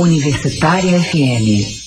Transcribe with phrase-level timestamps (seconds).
[0.00, 1.79] Universitária FM.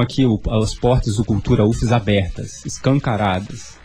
[0.00, 3.78] Aqui o, as portas do Cultura UFES abertas, escancaradas,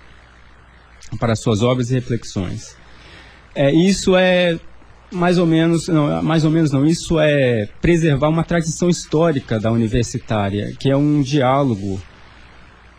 [1.20, 2.76] para suas obras e reflexões.
[3.56, 4.60] É, isso é
[5.12, 9.72] mais ou menos, não, mais ou menos não, isso é preservar uma tradição histórica da
[9.72, 12.00] universitária, que é um diálogo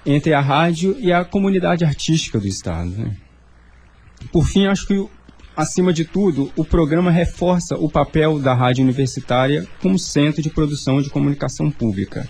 [0.04, 2.91] entre a rádio e a comunidade artística do Estado.
[2.91, 3.16] Né?
[4.32, 5.06] Por fim, acho que,
[5.56, 11.00] acima de tudo, o programa reforça o papel da rádio universitária como centro de produção
[11.00, 12.28] de comunicação pública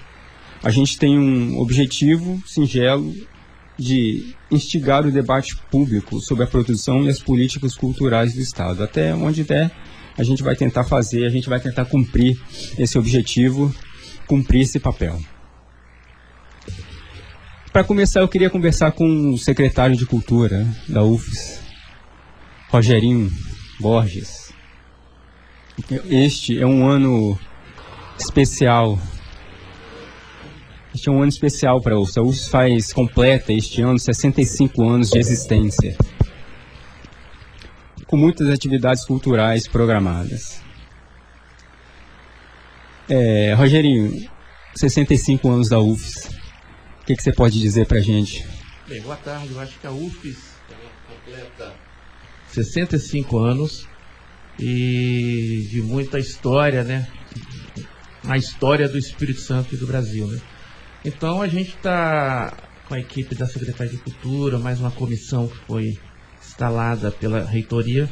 [0.63, 3.15] a gente tem um objetivo singelo
[3.79, 8.83] de instigar o debate público sobre a produção e as políticas culturais do Estado.
[8.83, 9.71] Até onde der,
[10.19, 12.39] a gente vai tentar fazer, a gente vai tentar cumprir
[12.79, 13.75] esse objetivo,
[14.27, 15.19] cumprir esse papel.
[17.73, 21.63] Para começar, eu queria conversar com o secretário de Cultura da UFES,
[22.69, 23.33] Rogerinho
[23.79, 24.53] Borges.
[26.11, 27.39] Este é um ano
[28.19, 29.01] especial
[30.95, 32.19] este é um ano especial para a UFS.
[32.19, 35.97] A UFS faz, completa este ano 65 anos de existência,
[38.07, 40.61] com muitas atividades culturais programadas.
[43.09, 44.29] É, Rogerinho,
[44.75, 46.31] 65 anos da UFS,
[47.03, 48.47] o que, que você pode dizer para a gente
[48.91, 49.53] Bem, boa tarde.
[49.53, 50.37] Eu acho que a UFES
[51.07, 51.73] completa
[52.49, 53.87] 65 anos
[54.59, 57.07] e de muita história, né?
[58.25, 60.41] Na história do Espírito Santo e do Brasil, né?
[61.05, 62.53] Então a gente está
[62.87, 65.99] com a equipe da Secretaria de Cultura, mais uma comissão que foi
[66.39, 68.07] instalada pela reitoria,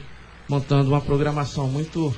[0.48, 2.14] montando uma programação muito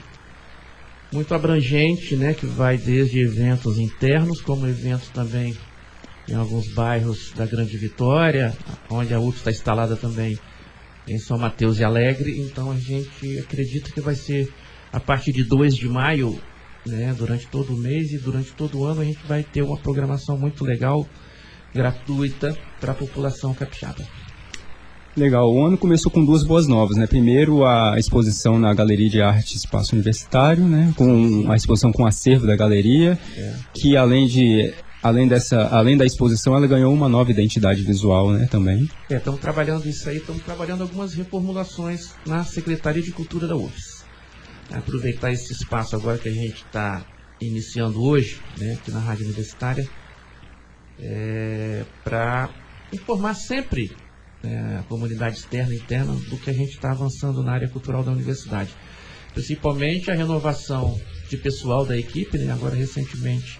[1.12, 5.56] muito abrangente, né, que vai desde eventos internos, como eventos também
[6.28, 8.56] em alguns bairros da Grande Vitória,
[8.88, 10.38] onde a UF está instalada também
[11.08, 12.38] em São Mateus e Alegre.
[12.40, 14.52] Então a gente acredita que vai ser
[14.93, 16.40] a partir de 2 de maio,
[16.87, 19.77] né, durante todo o mês e durante todo o ano, a gente vai ter uma
[19.77, 21.06] programação muito legal,
[21.75, 24.06] gratuita para a população capixaba.
[25.17, 25.53] Legal.
[25.53, 27.06] O ano começou com duas boas novas, né?
[27.06, 30.94] Primeiro, a exposição na Galeria de Arte Espaço Universitário, né?
[30.97, 33.55] Com a exposição com acervo da galeria, é.
[33.75, 34.73] que além de
[35.03, 38.88] além dessa, além da exposição, ela ganhou uma nova identidade visual, né, também.
[39.09, 44.00] É, estamos trabalhando isso aí, estamos trabalhando algumas reformulações na Secretaria de Cultura da UFS.
[44.72, 47.05] Aproveitar esse espaço agora que a gente está
[47.40, 49.88] iniciando hoje, né, aqui na Rádio Universitária,
[50.99, 52.50] é, para
[52.93, 53.90] informar sempre
[54.43, 58.02] né, a comunidade externa e interna do que a gente está avançando na área cultural
[58.02, 58.75] da universidade.
[59.32, 63.58] Principalmente a renovação de pessoal da equipe, né, agora recentemente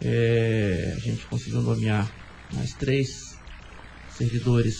[0.00, 2.10] é, a gente conseguiu nomear
[2.52, 3.38] mais três
[4.10, 4.76] servidores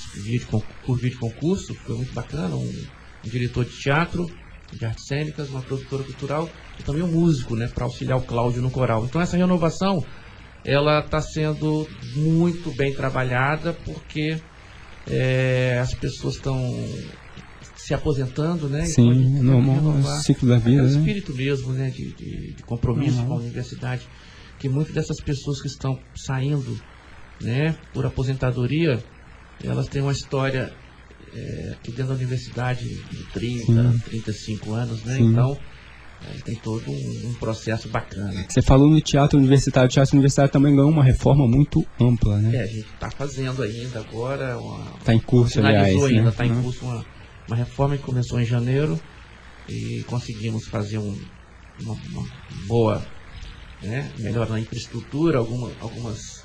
[0.85, 2.87] por vídeo concurso, foi muito bacana, um,
[3.25, 4.27] um, diretor de teatro,
[4.77, 6.49] de artes cênicas, uma produtora cultural
[6.79, 9.05] e também um músico, né, para auxiliar o Cláudio no coral.
[9.05, 10.05] Então essa renovação,
[10.65, 14.39] ela está sendo muito bem trabalhada porque
[15.07, 16.57] é, as pessoas estão
[17.77, 18.85] se aposentando, né?
[18.85, 20.83] Sim, normal, é ciclo da vida.
[20.83, 20.91] É né?
[20.91, 23.27] espírito mesmo, né, de, de, de compromisso uhum.
[23.27, 24.07] com a universidade
[24.63, 26.81] que muitas dessas pessoas que estão saindo
[27.41, 29.03] né, por aposentadoria,
[29.61, 30.73] elas têm uma história
[31.35, 33.99] é, aqui dentro da universidade de 30, Sim.
[33.99, 35.17] 35 anos, né?
[35.17, 35.31] Sim.
[35.31, 35.59] Então,
[36.31, 38.45] é, tem todo um, um, processo bacana.
[38.49, 42.57] Você falou no teatro universitário, o teatro universitário também ganhou uma reforma muito ampla, né?
[42.57, 44.57] É, a gente está fazendo ainda agora.
[44.99, 46.03] Está em curso, aliás.
[46.05, 46.51] ainda, está né?
[46.51, 46.63] em uhum.
[46.63, 47.05] curso uma,
[47.49, 49.01] uma reforma que começou em janeiro
[49.69, 51.19] e conseguimos fazer um,
[51.81, 52.29] uma, uma
[52.67, 53.03] boa
[53.83, 54.11] né?
[54.19, 56.42] melhor na infraestrutura, alguma, algumas,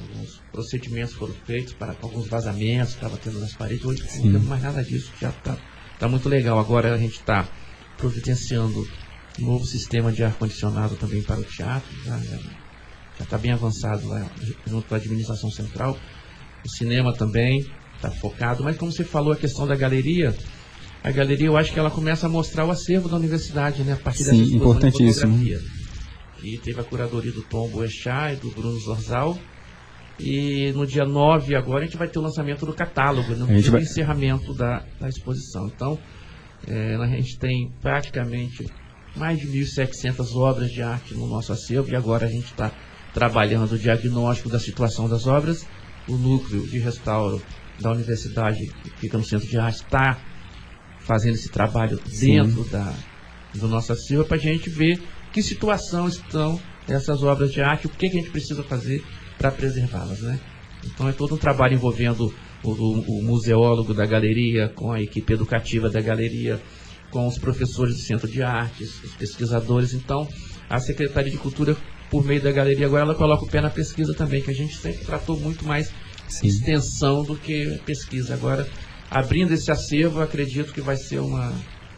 [0.00, 3.84] alguns procedimentos foram feitos para alguns vazamentos que estavam tendo nas paredes.
[3.84, 4.24] Hoje Sim.
[4.24, 5.56] não temos mais nada disso, já está
[5.98, 6.58] tá muito legal.
[6.58, 7.48] Agora a gente está
[7.96, 8.86] providenciando
[9.40, 12.18] um novo sistema de ar-condicionado também para o teatro, já
[13.20, 14.30] está bem avançado lá
[14.66, 15.98] junto à administração central.
[16.64, 17.66] O cinema também
[17.96, 20.34] está focado, mas como você falou, a questão da galeria,
[21.02, 23.92] a galeria eu acho que ela começa a mostrar o acervo da universidade, né?
[23.92, 25.38] A partir Sim, importantíssimo.
[26.42, 29.38] E teve a curadoria do Tom Boechat e do Bruno Zorzal.
[30.20, 33.60] E no dia 9 agora a gente vai ter o lançamento do catálogo, no né?
[33.62, 33.82] vai...
[33.82, 35.66] encerramento da, da exposição.
[35.66, 35.98] Então,
[36.66, 38.66] é, a gente tem praticamente
[39.16, 42.70] mais de 1.700 obras de arte no nosso acervo e agora a gente está
[43.12, 45.66] trabalhando o diagnóstico da situação das obras.
[46.08, 47.42] O núcleo de restauro
[47.80, 50.18] da universidade, que fica no centro de arte, está
[50.98, 52.94] fazendo esse trabalho dentro da,
[53.54, 55.02] do nosso acervo para a gente ver
[55.32, 59.04] que situação estão essas obras de arte, o que, que a gente precisa fazer
[59.40, 60.38] para preservá-las, né?
[60.84, 62.32] Então é todo um trabalho envolvendo
[62.62, 66.60] o, o, o, museólogo da galeria, com a equipe educativa da galeria,
[67.10, 69.94] com os professores do Centro de Artes, os pesquisadores.
[69.94, 70.28] Então,
[70.68, 71.74] a Secretaria de Cultura,
[72.10, 74.76] por meio da galeria, agora ela coloca o pé na pesquisa também, que a gente
[74.76, 75.90] sempre tratou muito mais
[76.28, 76.46] Sim.
[76.46, 78.34] extensão do que pesquisa.
[78.34, 78.68] Agora,
[79.10, 81.50] abrindo esse acervo, acredito que vai ser uma,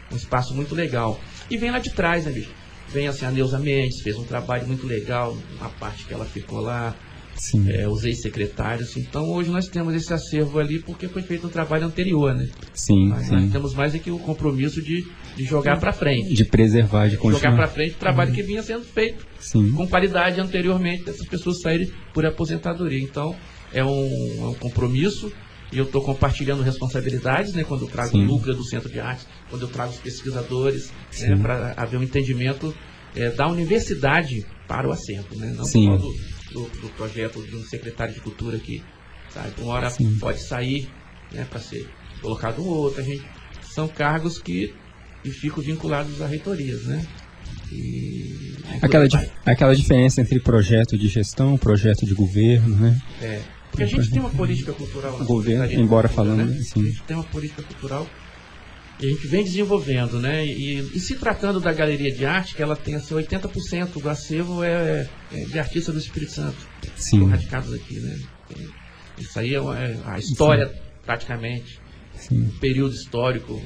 [0.09, 1.19] um espaço muito legal.
[1.49, 2.51] E vem lá de trás, né, bicho?
[2.87, 6.61] Vem assim, a Neuza Mendes, fez um trabalho muito legal na parte que ela ficou
[6.61, 6.95] lá.
[7.67, 8.95] É, os ex-secretários.
[8.95, 12.47] Então hoje nós temos esse acervo ali porque foi feito um trabalho anterior, né?
[12.73, 13.09] Sim.
[13.09, 13.35] Mas sim.
[13.35, 16.33] nós temos mais aqui o compromisso de, de jogar para frente.
[16.33, 17.39] De preservar, de continuar.
[17.39, 18.35] Jogar para frente o trabalho uhum.
[18.35, 19.71] que vinha sendo feito sim.
[19.71, 22.99] com qualidade anteriormente dessas pessoas saírem por aposentadoria.
[22.99, 23.35] Então
[23.73, 25.31] é um, é um compromisso
[25.73, 28.21] e eu estou compartilhando responsabilidades, né, quando eu trago Sim.
[28.21, 32.03] o núcleo do Centro de Arte, quando eu trago os pesquisadores, né, para haver um
[32.03, 32.75] entendimento
[33.15, 35.85] é, da universidade para o acervo, né, não Sim.
[35.87, 36.07] só
[36.53, 38.83] do, projeto de um secretário de cultura que,
[39.29, 40.17] sabe, uma hora Sim.
[40.19, 40.89] pode sair,
[41.31, 41.89] né, para ser
[42.21, 43.25] colocado um outro, a gente,
[43.61, 44.73] são cargos que
[45.23, 47.05] ficam vinculados a reitorias, né?
[47.71, 49.05] E, aquela,
[49.45, 53.01] aquela diferença entre projeto de gestão, projeto de governo, né?
[53.21, 53.41] É.
[53.71, 56.57] Porque a gente tem uma política cultural na governo, embora falando, né?
[56.57, 58.07] A gente tem uma política cultural
[58.99, 60.45] a gente vem desenvolvendo, né?
[60.45, 64.63] E, e, se tratando da galeria de arte, que ela tem assim, 80% do acervo
[64.63, 67.27] é, é, de artistas do Espírito Santo, Sim.
[67.27, 68.19] radicados aqui, né?
[69.17, 70.79] Isso aí é, uma, é a história, Sim.
[71.05, 71.79] praticamente.
[72.15, 72.43] Sim.
[72.43, 73.61] O período histórico,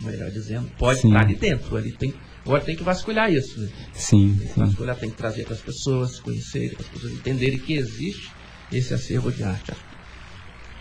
[0.00, 1.08] melhor dizendo, pode Sim.
[1.08, 1.76] estar ali dentro.
[1.76, 2.14] Ali tem,
[2.44, 3.60] agora tem que vasculhar isso.
[3.60, 3.68] Né?
[3.92, 4.36] Sim.
[4.38, 7.74] Tem que vasculhar, tem que trazer para as pessoas conhecerem, para as pessoas entenderem que
[7.74, 8.30] existe
[8.72, 9.72] esse acervo de arte.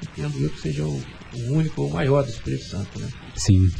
[0.01, 2.99] Entendo eu que seja o, o único ou o maior do Espírito Santo.
[2.99, 3.07] Né?
[3.35, 3.71] Sim.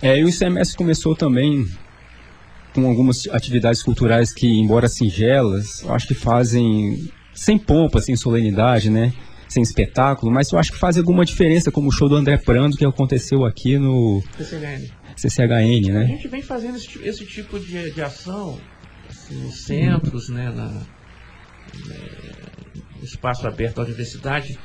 [0.00, 1.66] É, e o ICMS começou também
[2.74, 8.90] com algumas atividades culturais que, embora singelas, eu acho que fazem sem pompa, sem solenidade,
[8.90, 9.12] né?
[9.48, 12.76] Sem espetáculo, mas eu acho que faz alguma diferença, como o show do André Prando
[12.76, 16.02] que aconteceu aqui no CCHN, CCHN né?
[16.02, 18.60] A gente vem fazendo esse, esse tipo de, de ação
[19.08, 20.50] assim, nos centros, né?
[20.50, 20.82] Na,
[21.90, 24.58] é, espaço aberto da universidade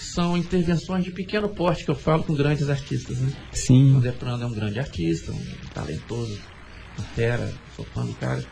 [0.00, 3.32] são intervenções de pequeno porte que eu falo com grandes artistas, né?
[3.52, 3.94] Sim.
[3.94, 6.40] O André Prando é um grande artista, um talentoso
[7.14, 8.44] Terra, soprano cara.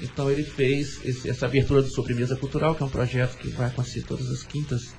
[0.00, 3.66] Então ele fez esse, essa abertura do Sobremesa Cultural, que é um projeto que vai
[3.66, 4.94] acontecer todas as quintas,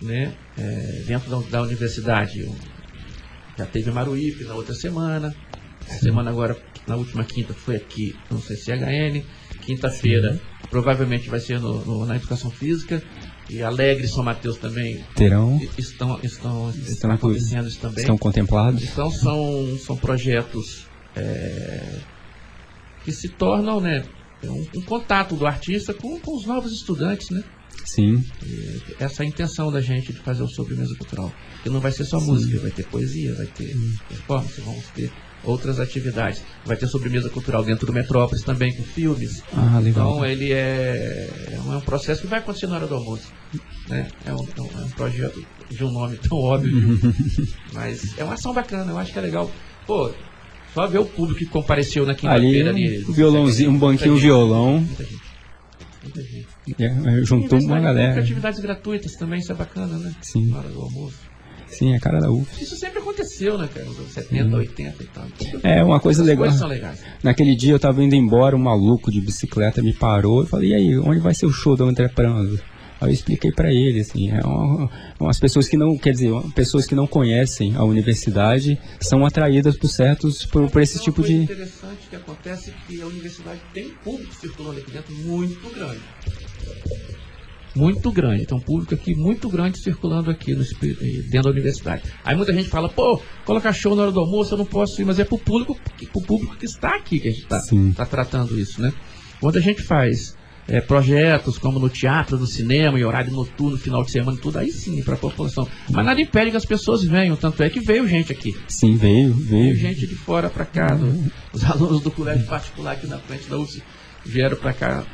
[0.00, 2.48] né, é, dentro da, da, universidade.
[3.56, 5.34] Já teve Maruípe na outra semana,
[6.00, 9.24] semana agora, na última quinta, foi aqui no CCHN,
[9.60, 10.40] quinta-feira
[10.72, 13.02] provavelmente vai ser no, no, na Educação Física,
[13.50, 18.82] e Alegre e São Mateus também terão estão estão, estão acontecendo isso também estão contemplados
[18.82, 21.98] então são são projetos é,
[23.04, 24.04] que se tornam né,
[24.44, 27.42] um, um, contato do artista com, com os novos estudantes, né?
[27.84, 28.24] Sim.
[28.44, 31.32] E essa é a intenção da gente de fazer o sobremesa cultural.
[31.62, 32.26] Que não vai ser só Sim.
[32.26, 33.94] música, vai ter poesia, vai ter hum.
[34.08, 35.12] performance, vamos ter
[35.44, 36.42] outras atividades.
[36.64, 39.42] Vai ter sobremesa cultural dentro do Metrópolis também, com filmes.
[39.52, 40.12] Ah, legal.
[40.12, 43.32] Então ele é, é um processo que vai acontecer na hora do almoço.
[43.88, 44.08] Né?
[44.24, 46.98] É, um, é um projeto de um nome tão óbvio,
[47.72, 49.50] mas é uma ação bacana, eu acho que é legal.
[49.86, 50.10] Pô,
[50.74, 53.04] só ver o público que compareceu na quinta-feira ali.
[53.04, 54.80] Um violãozinho, um banquinho gente, violão.
[54.80, 55.22] Muita gente.
[56.02, 56.48] Muita gente.
[56.78, 58.20] É, juntou uma galera.
[58.20, 60.14] atividades gratuitas também, isso é bacana, né?
[60.22, 60.48] Sim.
[60.48, 61.31] Na hora do almoço.
[61.72, 62.62] Sim, é cara da UF.
[62.62, 63.86] Isso sempre aconteceu, né, cara?
[63.86, 64.54] Nos anos 70, Sim.
[64.54, 65.26] 80 e tal.
[65.62, 66.50] É, uma coisa legal.
[66.52, 67.02] São legais.
[67.22, 70.74] Naquele dia eu tava indo embora, um maluco de bicicleta me parou e falei, e
[70.74, 72.60] aí, onde vai ser o show do André Pranzo?
[73.00, 74.88] Aí eu expliquei para ele, assim, é uma,
[75.18, 79.88] umas pessoas que não, quer dizer, pessoas que não conhecem a universidade são atraídas por
[79.88, 81.34] certos, por, por esse tipo de...
[81.34, 86.00] interessante que acontece é que a universidade tem público circulando aqui dentro muito grande.
[87.74, 92.02] Muito grande, tem um público aqui muito grande circulando aqui no, dentro da universidade.
[92.24, 95.04] Aí muita gente fala, pô, colocar show na hora do almoço, eu não posso ir,
[95.04, 95.78] mas é pro público,
[96.12, 97.60] pro público que está aqui que a gente está
[97.96, 98.92] tá tratando isso, né?
[99.40, 100.36] Quando a gente faz
[100.68, 104.70] é, projetos como no teatro, no cinema, em horário noturno, final de semana, tudo aí
[104.70, 105.66] sim, para a população.
[105.90, 108.56] Mas nada impede que as pessoas venham, tanto é que veio gente aqui.
[108.68, 109.74] Sim, veio, veio.
[109.74, 110.94] Veio gente de fora para cá.
[110.94, 111.30] Uhum.
[111.52, 113.82] Os alunos do colégio particular aqui na frente da UFS
[114.24, 115.04] vieram para cá.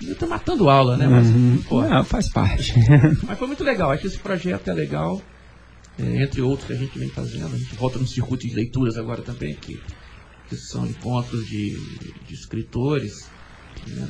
[0.00, 1.06] Estou matando aula, né?
[1.06, 1.62] Mas, uhum.
[1.68, 2.74] pô, Não, faz parte.
[3.22, 3.90] Mas foi muito legal.
[3.90, 5.22] Acho que esse projeto é legal.
[5.98, 7.54] É, entre outros que a gente vem fazendo.
[7.54, 9.80] A gente volta no circuito de leituras agora também, que,
[10.48, 11.78] que são encontros de,
[12.26, 13.28] de escritores.
[13.86, 14.08] Né?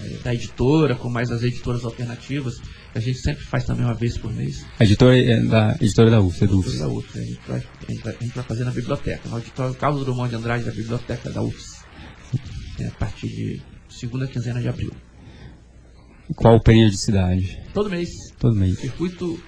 [0.00, 2.60] é, da editora, com mais as editoras alternativas.
[2.94, 4.64] A gente sempre faz também uma vez por mês.
[4.78, 6.78] A editora é da editora da UF, é do UFS.
[6.78, 7.16] Da UFS.
[7.16, 10.04] A, gente vai, a, gente vai, a gente vai fazer na biblioteca, no auditório Carlos
[10.04, 11.84] Drummond de Andrade da biblioteca da UFS.
[12.80, 13.62] É, a partir de
[14.04, 14.92] segunda quinzena de abril.
[16.36, 17.58] Qual periodicidade?
[17.72, 18.10] Todo mês.
[18.38, 18.78] Todo mês.
[18.78, 19.42] Circuito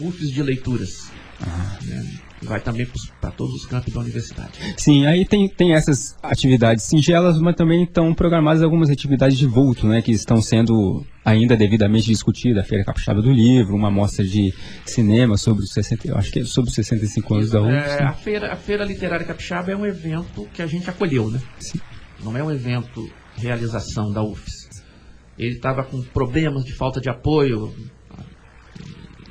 [0.00, 1.10] UFS de leituras.
[1.40, 1.78] Ah.
[1.84, 2.20] Né?
[2.42, 2.86] vai também
[3.20, 4.52] para todos os campos da universidade.
[4.76, 9.86] Sim, aí tem, tem essas atividades singelas, mas também estão programadas algumas atividades de vulto,
[9.86, 12.64] né, que estão sendo ainda devidamente discutidas.
[12.64, 14.54] A Feira Capixaba do Livro, uma mostra de
[14.86, 18.00] cinema sobre os 60, acho que é sobre os 65 anos Isso, da UFS.
[18.00, 21.40] É, a, feira, a Feira Literária Capixaba é um evento que a gente acolheu, né?
[21.58, 21.78] Sim.
[22.24, 24.68] Não é um evento realização da UFS.
[25.38, 27.74] Ele estava com problemas de falta de apoio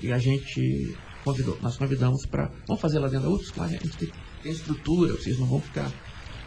[0.01, 2.51] e a gente convidou, nós convidamos para.
[2.67, 3.51] Vamos fazer lá dentro da UFS?
[3.51, 4.11] Claro, a gente tem,
[4.41, 5.91] tem estrutura, vocês não vão ficar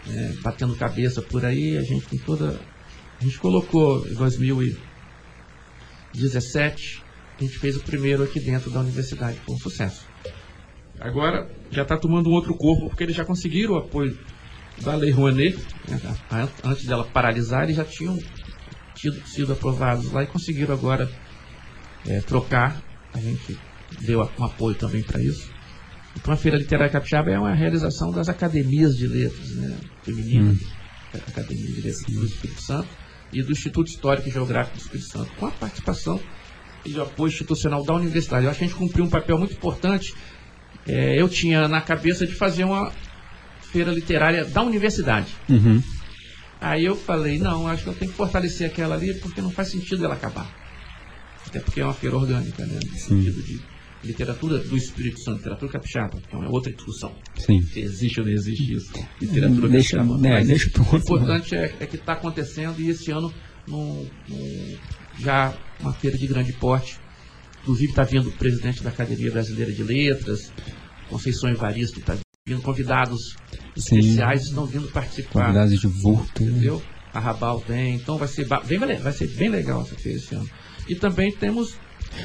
[0.09, 2.59] é, batendo cabeça por aí, a gente tem toda.
[3.21, 7.05] A gente colocou em 2017,
[7.39, 10.11] a gente fez o primeiro aqui dentro da universidade, foi um sucesso.
[10.99, 14.19] Agora já está tomando um outro corpo, porque eles já conseguiram o apoio
[14.83, 15.59] da Lei Rouanet,
[15.89, 18.19] né, antes dela paralisar, eles já tinham
[18.95, 21.11] tido, sido aprovados lá e conseguiram agora
[22.07, 22.83] é, trocar.
[23.15, 23.59] A gente
[24.01, 25.51] deu um apoio também para isso.
[26.17, 30.83] Então a Feira Literária Capixaba é uma realização das academias de letras, né, femininas, hum.
[31.29, 32.89] Academia de Letras do Espírito Santo
[33.33, 36.21] e do Instituto Histórico e Geográfico do Espírito Santo, com a participação
[36.85, 38.45] e o apoio institucional da universidade.
[38.45, 40.15] Eu acho que a gente cumpriu um papel muito importante.
[40.87, 42.93] É, eu tinha na cabeça de fazer uma
[43.73, 45.35] feira literária da universidade.
[45.49, 45.83] Uhum.
[46.61, 49.69] Aí eu falei, não, acho que eu tenho que fortalecer aquela ali porque não faz
[49.71, 50.49] sentido ela acabar.
[51.47, 52.79] Até porque é uma feira orgânica, né?
[52.85, 53.23] No Sim.
[53.23, 53.61] sentido de
[54.05, 57.13] literatura do Espírito Santo, literatura capixaba, que é uma outra discussão.
[57.37, 57.63] Sim.
[57.63, 58.93] Se existe ou não existe isso.
[59.21, 60.19] Literatura Deixa- capixaba.
[60.21, 63.33] né, Mas deixa o importante é, é que está acontecendo e esse ano
[63.67, 64.77] num- num-
[65.19, 66.99] já uma feira de grande porte.
[67.63, 70.53] Inclusive está vindo o presidente da Academia Brasileira de Letras,
[71.09, 73.37] Conceição Evaristo está vindo, convidados
[73.77, 73.99] Sim.
[73.99, 75.47] especiais estão vindo participar.
[75.47, 76.43] Convidados de vulto.
[76.43, 76.83] Entendeu?
[77.15, 80.49] A Rabal tem, então vai ser, bem, vai ser bem legal essa feira esse ano.
[80.89, 81.77] E também temos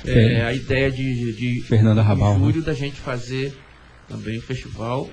[0.06, 2.46] é, a ideia de, de Fernanda Rabal, em né?
[2.46, 3.56] julho da gente fazer
[4.08, 5.10] também um festival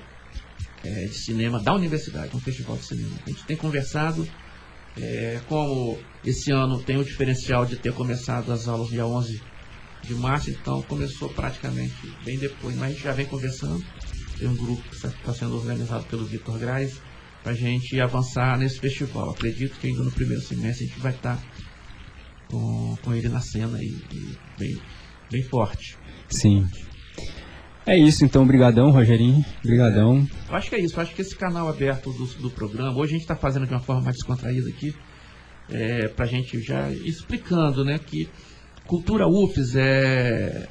[0.83, 3.15] é, de cinema da universidade, um festival de cinema.
[3.27, 4.27] A gente tem conversado,
[4.97, 9.39] é, como esse ano tem o diferencial de ter começado as aulas dia 11
[10.01, 11.93] de março, então começou praticamente
[12.23, 13.83] bem depois, mas a gente já vem conversando.
[14.37, 17.01] Tem um grupo que está sendo organizado pelo Vitor Graz
[17.43, 19.29] para a gente avançar nesse festival.
[19.29, 21.41] Acredito que ainda no primeiro semestre a gente vai estar
[22.49, 24.81] com, com ele na cena e, e bem,
[25.31, 25.97] bem forte.
[26.27, 26.67] Sim.
[27.85, 28.45] É isso, então.
[28.47, 29.45] Brigadão, Rogerinho.
[29.63, 30.27] Brigadão.
[30.49, 33.11] Eu acho que é isso, eu acho que esse canal aberto do, do programa, hoje
[33.11, 34.95] a gente está fazendo de uma forma mais descontraída aqui,
[35.69, 38.27] é, para a gente já explicando né, que
[38.87, 40.67] cultura UFES é,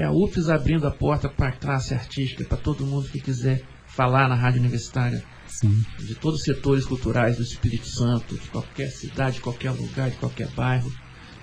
[0.00, 3.62] é a UFES abrindo a porta para a classe artística, para todo mundo que quiser
[3.86, 5.84] falar na rádio universitária, Sim.
[5.98, 10.16] de todos os setores culturais do Espírito Santo, de qualquer cidade, de qualquer lugar, de
[10.16, 10.90] qualquer bairro,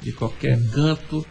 [0.02, 1.26] de qualquer canto,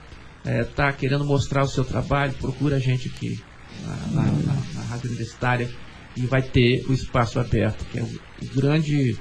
[0.45, 3.43] está querendo mostrar o seu trabalho, procura a gente aqui
[3.83, 5.69] na, na- na- na Rádio Universitária
[6.17, 9.19] e vai ter o espaço aberto, que é o, o grande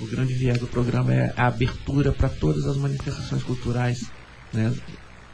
[0.00, 4.10] o grande viés do programa é a abertura para todas as manifestações culturais
[4.50, 4.72] né,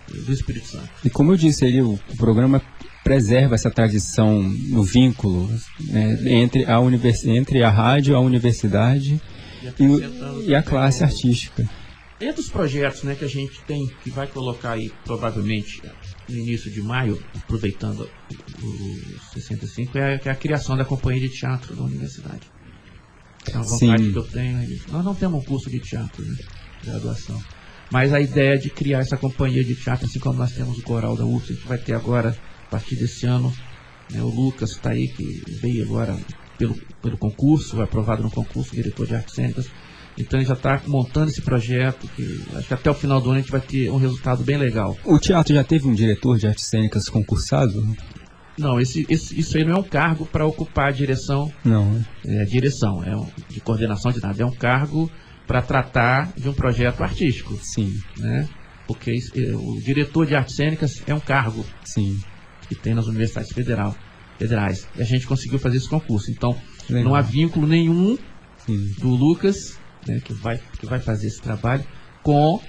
[0.08, 0.88] do Espírito Santo.
[1.04, 2.62] E como eu disse ali, o, programa
[3.02, 5.48] preserva essa tradição no vínculo
[5.80, 9.20] né, entre, a univers, entre a rádio, a universidade
[9.62, 11.68] e, acrescentando e a classe artística.
[12.20, 15.82] Entre os projetos né, que a gente tem, que vai colocar aí provavelmente
[16.28, 18.08] no início de maio, aproveitando
[18.62, 22.50] o 65, é a, é a criação da companhia de teatro da universidade.
[23.52, 24.12] É uma vontade Sim.
[24.12, 24.58] que eu tenho.
[24.58, 24.80] aí.
[24.90, 26.36] Nós não temos um curso de teatro, né?
[26.84, 27.40] Graduação.
[27.90, 31.16] Mas a ideia de criar essa companhia de teatro, assim como nós temos o coral
[31.16, 33.52] da UFS, a gente vai ter agora, a partir desse ano,
[34.10, 36.16] né, o Lucas está aí, que veio agora
[36.58, 39.66] pelo, pelo concurso, aprovado no concurso, diretor de artes cênicas.
[40.18, 43.38] Então ele já está montando esse projeto, que acho que até o final do ano
[43.38, 44.96] a gente vai ter um resultado bem legal.
[45.04, 47.94] O teatro já teve um diretor de artes cênicas concursado?
[48.58, 52.04] Não, esse, esse- isso aí não é um cargo para ocupar a direção, Não, né?
[52.24, 55.10] é, direção, é um, de coordenação de nada, é um cargo
[55.46, 58.48] para tratar de um projeto artístico, Sim, né?
[58.86, 62.18] Porque é, o diretor de artes cênicas é um cargo sim.
[62.68, 63.96] que tem nas universidades federal,
[64.38, 64.86] federais.
[64.96, 66.30] E a gente conseguiu fazer esse concurso.
[66.30, 66.56] Então,
[66.88, 67.04] Legal.
[67.04, 68.16] não há vínculo nenhum
[68.58, 68.92] Sim.
[68.98, 71.84] do Lucas, né, que, vai, que vai fazer esse trabalho,
[72.22, 72.60] com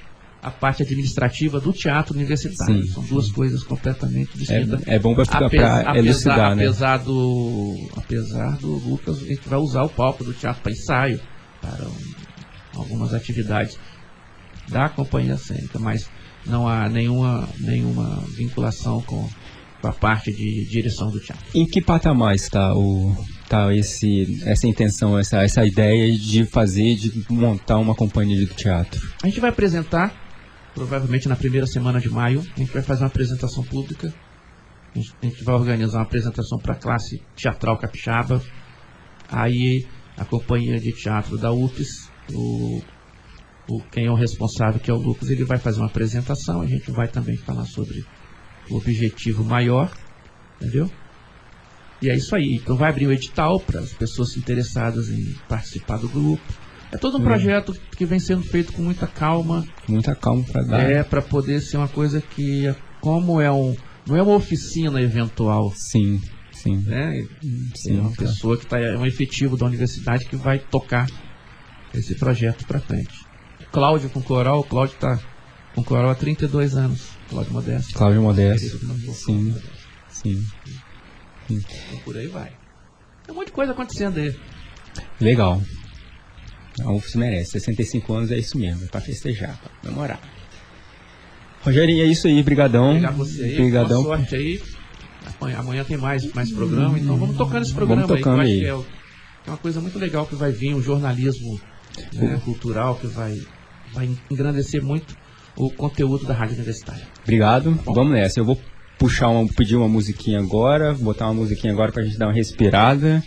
[0.41, 2.83] a parte administrativa do teatro universitário.
[2.83, 4.87] Sim, São duas coisas completamente distintas.
[4.87, 6.63] É, é bom para Apesar- elucidar, apesar, né?
[6.63, 11.19] apesar do apesar do Lucas, a gente vai usar o palco do teatro para ensaio,
[11.61, 12.26] para um,
[12.77, 13.77] algumas atividades
[14.67, 16.09] da companhia cênica, mas
[16.45, 19.29] não há nenhuma, nenhuma vinculação com,
[19.81, 21.45] com a parte de direção do teatro.
[21.53, 23.15] Em que patamar está o
[23.47, 29.01] tá esse essa intenção, essa essa ideia de fazer de montar uma companhia de teatro?
[29.23, 30.13] A gente vai apresentar,
[30.73, 34.13] provavelmente na primeira semana de maio, a gente vai fazer uma apresentação pública.
[34.95, 38.41] A gente, a gente vai organizar uma apresentação para a classe teatral capixaba.
[39.29, 39.85] Aí
[40.17, 42.81] a companhia de teatro da UFES, o,
[43.69, 46.61] o, quem é o responsável, que é o Lucas, ele vai fazer uma apresentação.
[46.61, 48.05] A gente vai também falar sobre
[48.69, 49.91] o objetivo maior,
[50.59, 50.89] entendeu?
[52.01, 52.59] E é isso aí.
[52.61, 56.43] Então vai abrir o edital para as pessoas interessadas em participar do grupo.
[56.91, 60.89] É todo um projeto que vem sendo feito com muita calma, Muita calma para dar.
[60.89, 63.75] é para poder ser uma coisa que, como é um,
[64.07, 66.77] não é uma oficina eventual, Sim, sim.
[66.77, 67.25] né?
[67.75, 68.15] Sim, é uma tá.
[68.17, 71.07] pessoa que tá, é um efetivo da universidade que vai tocar
[71.93, 73.25] esse projeto para frente.
[73.71, 75.19] Cláudio com coral, o Cláudio está
[75.75, 77.09] com coral há 32 anos.
[77.29, 77.93] Cláudio Modesto.
[77.93, 78.79] Cláudio Modesto.
[79.13, 79.55] Sim.
[80.09, 80.45] Sim.
[81.49, 82.51] Então por aí vai.
[83.25, 84.35] Tem um monte de coisa acontecendo aí.
[85.19, 85.61] Legal.
[86.83, 87.51] A UFS merece.
[87.51, 90.19] 65 anos é isso mesmo, é pra festejar, pra comemorar.
[91.63, 92.93] Rogerinho, é isso aí, brigadão.
[92.93, 94.03] Pegar você aí, Brigadão.
[94.03, 94.61] boa sorte aí.
[95.57, 98.51] Amanhã, tem mais, mais programa, então vamos tocando esse programa Vamos tocando aí.
[98.51, 98.65] aí.
[98.65, 98.73] é,
[99.43, 101.59] que é uma coisa muito legal que vai vir, um jornalismo
[102.13, 103.37] né, cultural que vai,
[103.93, 105.15] vai engrandecer muito
[105.55, 107.07] o conteúdo da Rádio Universitária.
[107.23, 107.71] Obrigado.
[107.85, 108.39] Vamos nessa.
[108.39, 108.59] Eu vou
[108.97, 113.23] puxar uma, pedir uma musiquinha agora, botar uma musiquinha agora pra gente dar uma respirada.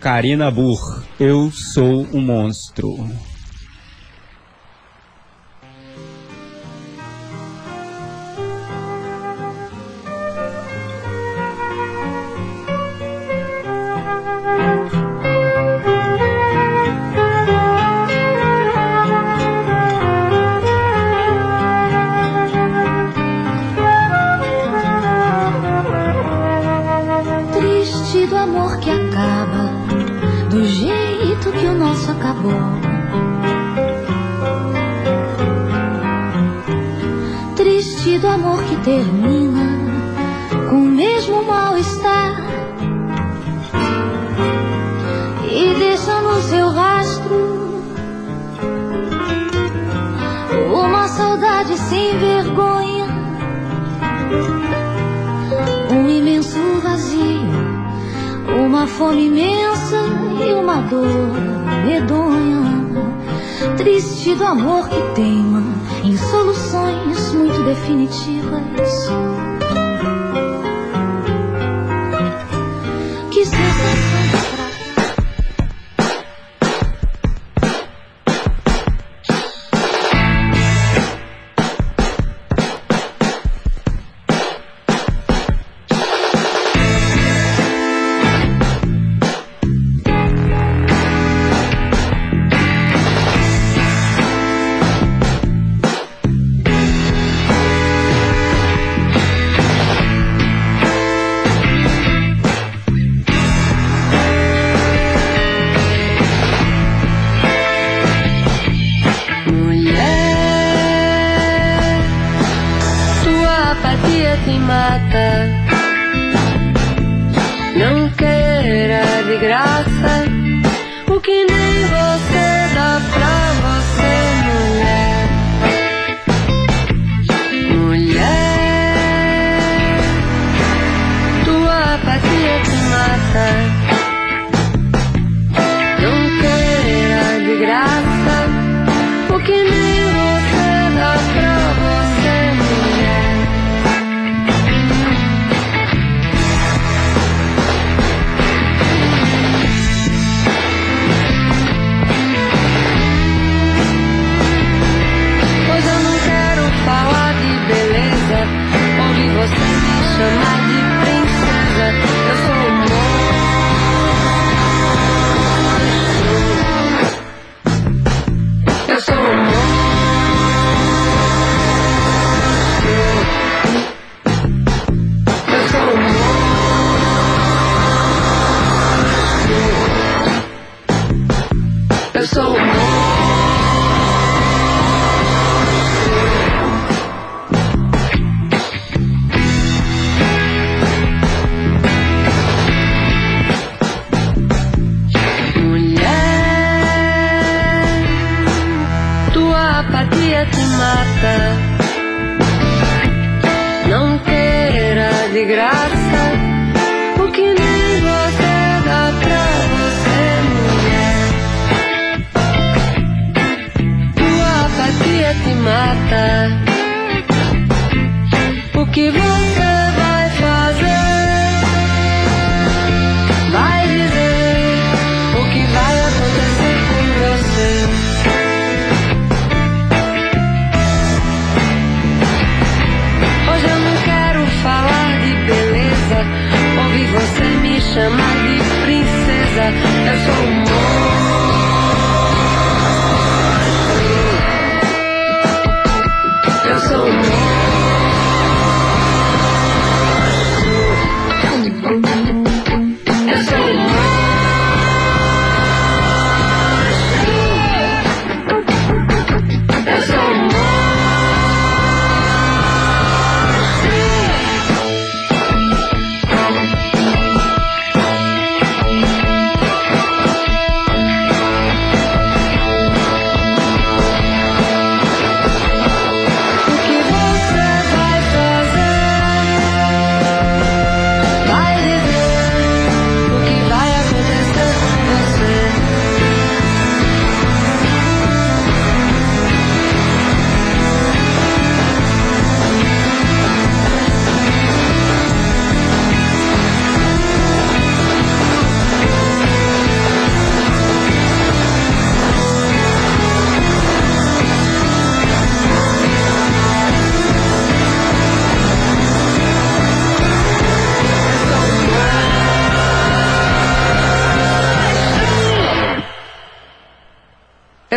[0.00, 2.96] Karina Burr, eu sou um monstro.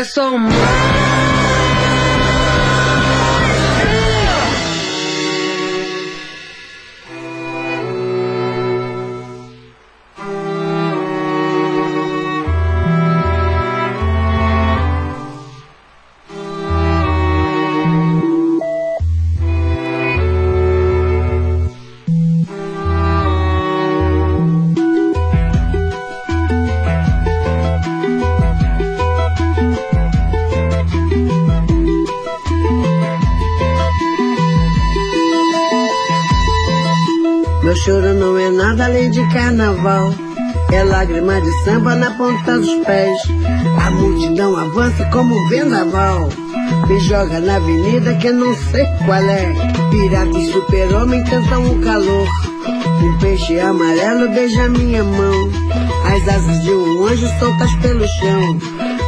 [0.03, 1.00] só uma.
[39.81, 40.13] Carnaval.
[40.71, 43.21] É lágrima de samba na ponta dos pés.
[43.85, 46.29] A multidão avança como um vendaval.
[46.87, 49.53] Me joga na avenida que eu não sei qual é.
[49.89, 52.27] Pirata e super-homem cantam o calor.
[53.03, 55.49] Um peixe amarelo beija minha mão.
[56.05, 58.59] As asas de um anjo soltas pelo chão.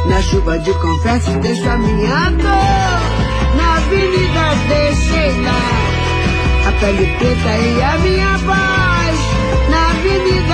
[0.08, 3.56] Na chuva de confesso deixo a minha dor.
[3.56, 6.68] Na avenida deixei lá.
[6.68, 8.93] A pele preta e a minha voz.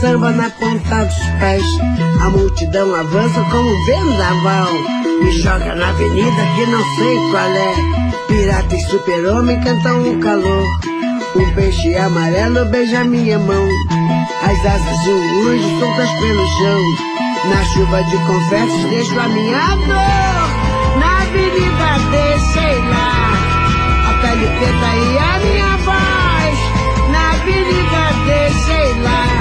[0.00, 1.64] samba na ponta dos pés.
[2.20, 4.68] A multidão avança como um vendaval.
[5.22, 7.74] Me joga na avenida que não sei qual é.
[8.28, 10.64] Pirata e super-homem cantam o calor.
[11.36, 13.68] Um peixe amarelo beija minha mão.
[14.42, 16.80] As asas de um anjo soltas pelo chão.
[17.50, 21.00] Na chuva de confetes deixo a minha dor.
[21.00, 23.32] Na avenida deixei lá
[24.08, 26.58] a pele preta e a minha voz.
[27.10, 29.37] Na avenida deixei lá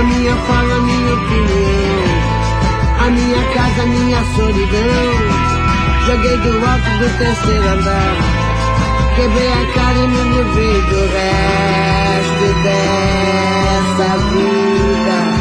[0.00, 2.00] a minha fala, a minha opinião.
[3.00, 5.12] A minha casa, a minha solidão.
[6.06, 8.16] Joguei do alto do terceiro andar.
[9.16, 15.39] Quebrei a cara e me livrei do resto dessa vida.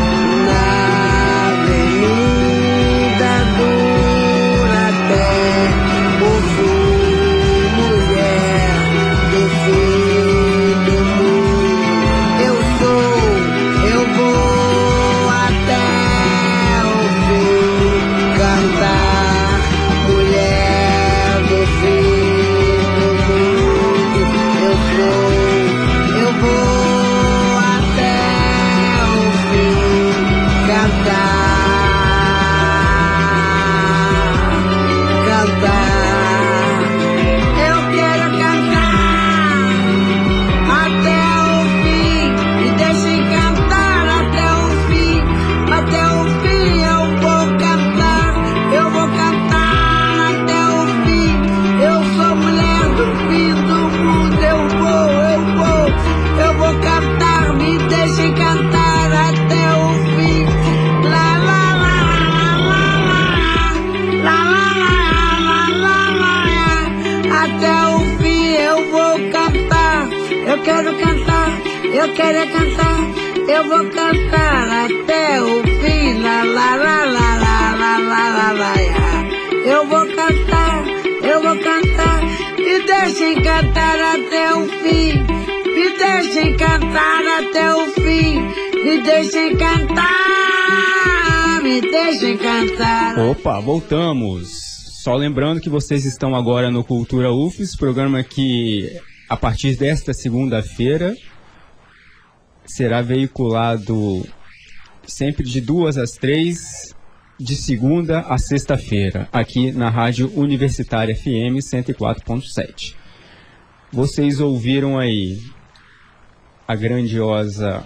[95.29, 101.15] Lembrando que vocês estão agora no Cultura UFES, programa que a partir desta segunda-feira
[102.65, 104.27] será veiculado
[105.05, 106.95] sempre de duas às três,
[107.39, 112.95] de segunda a sexta-feira, aqui na Rádio Universitária FM 104.7.
[113.91, 115.39] Vocês ouviram aí
[116.67, 117.85] a grandiosa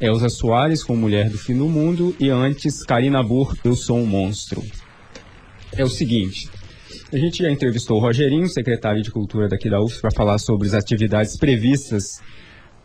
[0.00, 4.06] Elza Soares com Mulher do Fim do Mundo e antes Karina Burr, Eu Sou um
[4.06, 4.60] Monstro.
[5.72, 6.50] É o seguinte,
[7.12, 10.68] a gente já entrevistou o Rogerinho, secretário de Cultura daqui da UFS, para falar sobre
[10.68, 12.20] as atividades previstas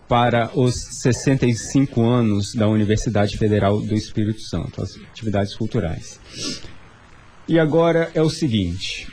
[0.07, 6.19] para os 65 anos da Universidade Federal do Espírito Santo, as atividades culturais.
[7.47, 9.07] E agora é o seguinte,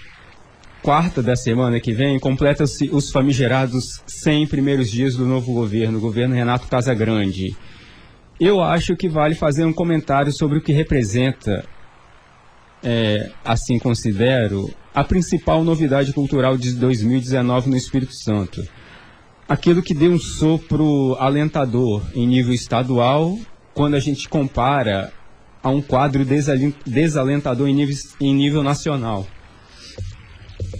[0.82, 6.00] quarta da semana que vem, completa-se os famigerados 100 primeiros dias do novo governo, o
[6.00, 7.54] governo Renato Casagrande.
[8.40, 11.64] Eu acho que vale fazer um comentário sobre o que representa
[12.82, 18.66] é, assim considero, a principal novidade cultural de 2019 no Espírito Santo.
[19.48, 23.38] Aquilo que deu um sopro alentador em nível estadual,
[23.74, 25.12] quando a gente compara
[25.62, 26.24] a um quadro
[26.86, 29.26] desalentador em nível, em nível nacional.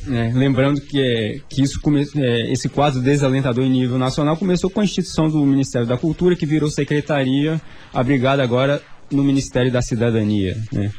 [0.09, 4.69] É, lembrando que, é, que isso come, é, esse quadro desalentador em nível nacional começou
[4.69, 7.61] com a instituição do Ministério da Cultura, que virou secretaria,
[7.93, 10.57] abrigada agora no Ministério da Cidadania.
[10.73, 10.91] Né?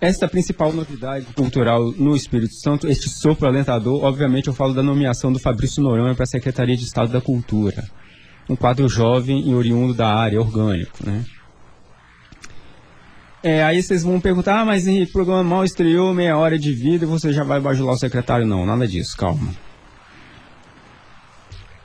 [0.00, 5.30] Esta principal novidade cultural no Espírito Santo, este sopro alentador, obviamente eu falo da nomeação
[5.30, 7.84] do Fabrício Noronha para a Secretaria de Estado da Cultura.
[8.48, 11.04] Um quadro jovem e oriundo da área, orgânico.
[11.04, 11.22] Né?
[13.42, 17.06] É, aí vocês vão perguntar, ah, mas o programa mal estreou, meia hora de vida
[17.06, 18.46] você já vai bajular o secretário.
[18.46, 19.54] Não, nada disso, calma.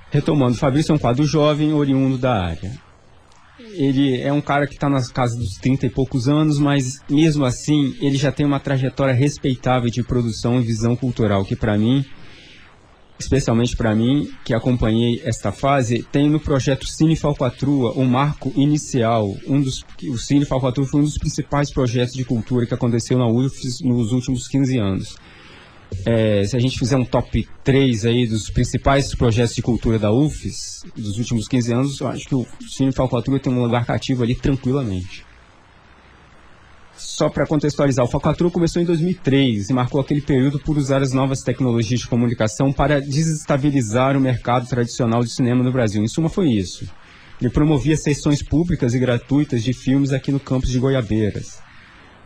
[0.10, 2.85] Retomando, Fabrício é um quadro jovem, oriundo da área.
[3.60, 7.46] Ele é um cara que está nas casas dos 30 e poucos anos, mas mesmo
[7.46, 12.06] assim ele já tem uma trajetória respeitável de produção e visão cultural, que para mim
[13.18, 19.36] especialmente para mim, que acompanhei esta fase, tem no projeto Cine Falcatrua um marco inicial.
[19.48, 23.28] Um dos, o Cine Falcatrua foi um dos principais projetos de cultura que aconteceu na
[23.28, 25.16] UFES nos últimos 15 anos.
[26.06, 30.12] É, se a gente fizer um top 3 aí dos principais projetos de cultura da
[30.12, 34.24] UFES dos últimos 15 anos, eu acho que o Cine Falcatrua tem um lugar cativo
[34.24, 35.26] ali tranquilamente
[36.98, 41.14] só para contextualizar, o Falcatrua começou em 2003 e marcou aquele período por usar as
[41.14, 46.04] novas tecnologias de comunicação para desestabilizar o mercado tradicional de cinema no Brasil.
[46.04, 46.86] Em suma, foi isso.
[47.40, 51.60] Ele promovia sessões públicas e gratuitas de filmes aqui no campus de Goiabeiras.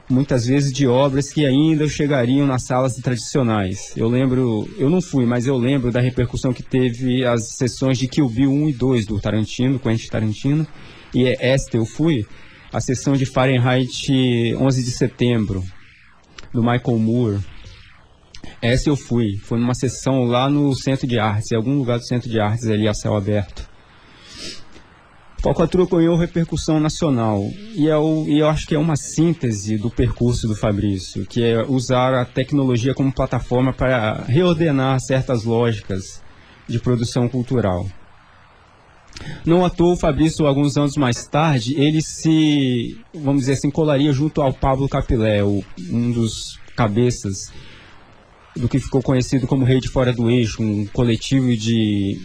[0.09, 3.93] Muitas vezes de obras que ainda chegariam nas salas tradicionais.
[3.95, 8.07] Eu lembro, eu não fui, mas eu lembro da repercussão que teve as sessões de
[8.07, 10.67] Kill Bill 1 e 2 do Tarantino, Quentin Tarantino.
[11.13, 12.25] E esta eu fui,
[12.73, 14.11] a sessão de Fahrenheit
[14.55, 15.63] 11 de setembro,
[16.51, 17.39] do Michael Moore.
[18.61, 19.37] Essa eu fui.
[19.37, 22.67] Foi numa sessão lá no Centro de Artes, em algum lugar do Centro de Artes
[22.67, 23.68] ali a céu aberto.
[25.41, 27.41] Falcatrua ganhou repercussão nacional
[27.73, 31.41] e eu, é e eu acho que é uma síntese do percurso do Fabrício, que
[31.41, 36.21] é usar a tecnologia como plataforma para reordenar certas lógicas
[36.67, 37.87] de produção cultural.
[39.45, 44.41] Não à o Fabrício, alguns anos mais tarde, ele se, vamos dizer assim, colaria junto
[44.41, 47.51] ao Pablo Capilé, um dos cabeças
[48.55, 52.17] do que ficou conhecido como Rede Fora do Eixo, um coletivo de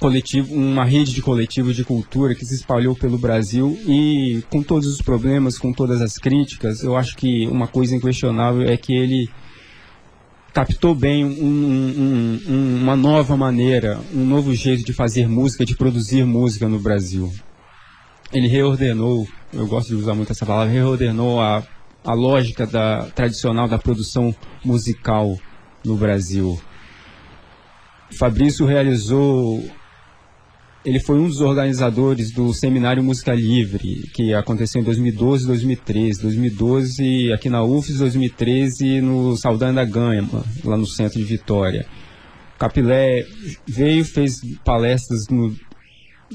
[0.00, 4.88] coletivo, uma rede de coletivos de cultura que se espalhou pelo Brasil e com todos
[4.88, 9.28] os problemas, com todas as críticas, eu acho que uma coisa inquestionável é que ele
[10.54, 15.76] captou bem um, um, um, uma nova maneira, um novo jeito de fazer música, de
[15.76, 17.30] produzir música no Brasil.
[18.32, 21.62] Ele reordenou, eu gosto de usar muito essa palavra, reordenou a,
[22.02, 24.34] a lógica da, tradicional da produção
[24.64, 25.36] musical
[25.84, 26.58] no Brasil.
[28.18, 29.62] Fabrício realizou
[30.84, 36.22] ele foi um dos organizadores do Seminário Música Livre, que aconteceu em 2012 e 2013.
[36.22, 41.86] 2012 aqui na UFES, 2013 no Saldanha da Gama, lá no centro de Vitória.
[42.58, 43.26] Capilé
[43.66, 45.54] veio, fez palestras no,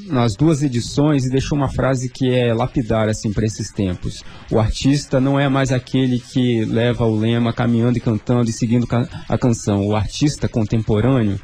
[0.07, 4.24] nas duas edições e deixou uma frase que é lapidar assim para esses tempos.
[4.51, 8.88] O artista não é mais aquele que leva o lema caminhando e cantando e seguindo
[9.28, 9.88] a canção.
[9.88, 11.39] O artista contemporâneo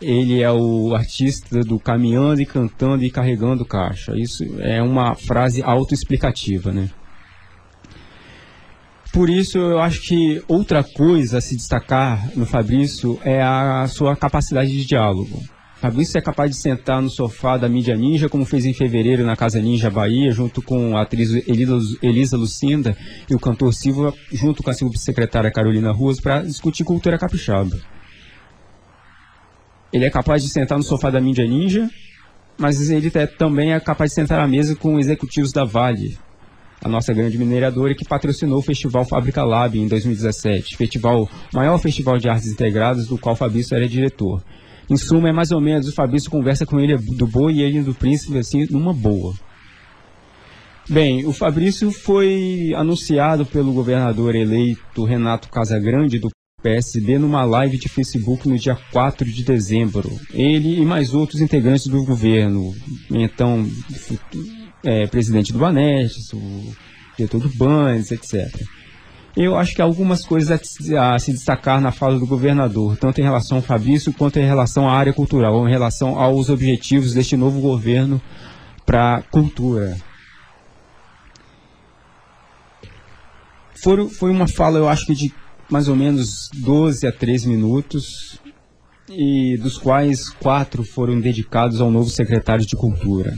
[0.00, 4.12] ele é o artista do caminhando e cantando e carregando caixa.
[4.16, 6.90] Isso é uma frase autoexplicativa, né?
[9.12, 14.16] Por isso, eu acho que outra coisa a se destacar no Fabrício é a sua
[14.16, 15.40] capacidade de diálogo.
[15.76, 19.36] Fabrício é capaz de sentar no sofá da mídia ninja, como fez em fevereiro na
[19.36, 22.96] Casa Ninja Bahia, junto com a atriz Elisa Lucinda
[23.30, 27.76] e o cantor Silva, junto com a subsecretária Carolina Ruas, para discutir cultura capixaba.
[29.94, 31.88] Ele é capaz de sentar no sofá da mídia ninja,
[32.58, 36.18] mas ele é, também é capaz de sentar à mesa com executivos da Vale,
[36.82, 42.18] a nossa grande mineradora que patrocinou o Festival Fábrica Lab em 2017, festival, maior festival
[42.18, 44.42] de artes integradas do qual Fabrício era diretor.
[44.90, 47.80] Em suma, é mais ou menos, o Fabrício conversa com ele do boi e ele
[47.80, 49.32] do príncipe, assim, numa boa.
[50.90, 56.30] Bem, o Fabrício foi anunciado pelo governador eleito Renato Casagrande do
[56.64, 60.18] PSD numa live de Facebook no dia 4 de dezembro.
[60.32, 62.74] Ele e mais outros integrantes do governo,
[63.10, 63.68] então
[64.82, 66.74] é, presidente do Banestes, o
[67.18, 68.50] diretor do Banes, etc.
[69.36, 70.58] Eu acho que há algumas coisas
[70.90, 74.46] a, a, se destacar na fala do governador, tanto em relação ao Fabrício quanto em
[74.46, 78.22] relação à área cultural, em relação aos objetivos deste novo governo
[78.86, 79.98] para a cultura.
[83.84, 85.34] foram, foi uma fala, eu acho que de
[85.70, 88.40] mais ou menos 12 a 13 minutos,
[89.08, 93.34] e dos quais quatro foram dedicados ao novo secretário de Cultura.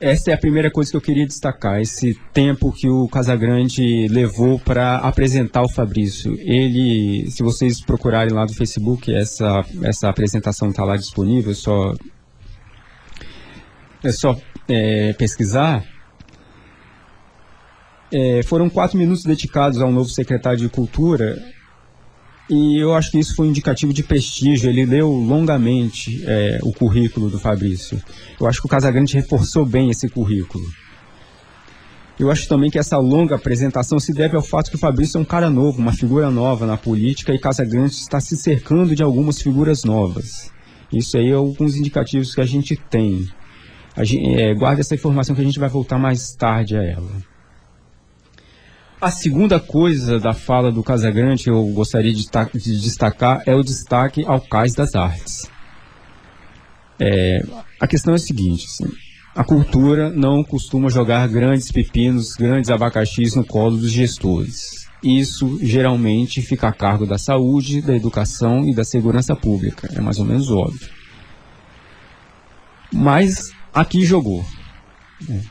[0.00, 4.58] Essa é a primeira coisa que eu queria destacar, esse tempo que o Casagrande levou
[4.58, 6.34] para apresentar o Fabrício.
[6.40, 11.94] Ele, se vocês procurarem lá no Facebook, essa, essa apresentação está lá disponível, é só,
[14.02, 15.84] é só é, pesquisar.
[18.12, 21.40] É, foram quatro minutos dedicados ao novo secretário de Cultura
[22.50, 24.68] e eu acho que isso foi um indicativo de prestígio.
[24.68, 28.02] Ele leu longamente é, o currículo do Fabrício.
[28.40, 30.64] Eu acho que o Casagrande reforçou bem esse currículo.
[32.18, 35.20] Eu acho também que essa longa apresentação se deve ao fato que o Fabrício é
[35.20, 39.40] um cara novo, uma figura nova na política e Casagrande está se cercando de algumas
[39.40, 40.52] figuras novas.
[40.92, 43.28] Isso aí é alguns indicativos que a gente tem.
[43.96, 47.29] A gente, é, guarda essa informação que a gente vai voltar mais tarde a ela.
[49.00, 53.62] A segunda coisa da fala do Casagrande que eu gostaria de, de destacar é o
[53.62, 55.50] destaque ao Cais das Artes.
[56.98, 57.40] É,
[57.80, 58.92] a questão é a seguinte: assim,
[59.34, 64.86] a cultura não costuma jogar grandes pepinos, grandes abacaxis no colo dos gestores.
[65.02, 69.88] Isso geralmente fica a cargo da saúde, da educação e da segurança pública.
[69.94, 70.90] É mais ou menos óbvio.
[72.92, 74.44] Mas aqui jogou.
[75.26, 75.42] Né?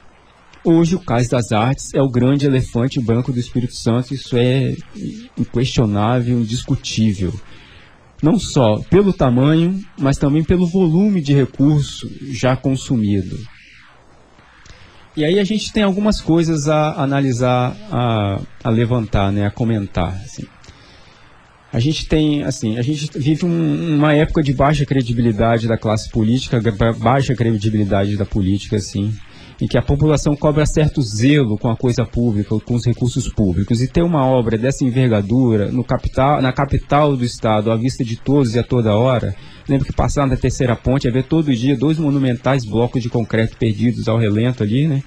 [0.64, 4.76] Hoje, o Cais das Artes é o grande elefante branco do Espírito Santo, isso é
[5.38, 7.34] inquestionável, indiscutível.
[8.22, 13.40] Não só pelo tamanho, mas também pelo volume de recurso já consumido.
[15.16, 20.14] E aí a gente tem algumas coisas a analisar, a, a levantar, né, a comentar.
[20.26, 20.46] Assim.
[21.72, 26.10] A gente tem, assim, a gente vive um, uma época de baixa credibilidade da classe
[26.10, 26.62] política,
[27.00, 29.14] baixa credibilidade da política, assim
[29.62, 33.82] em que a população cobra certo zelo com a coisa pública, com os recursos públicos.
[33.82, 38.16] E ter uma obra dessa envergadura no capital, na capital do estado, à vista de
[38.16, 39.36] todos e a toda hora,
[39.68, 43.58] lembro que passando da terceira ponte, é ver todo dia dois monumentais blocos de concreto
[43.58, 45.04] perdidos ao relento ali, né?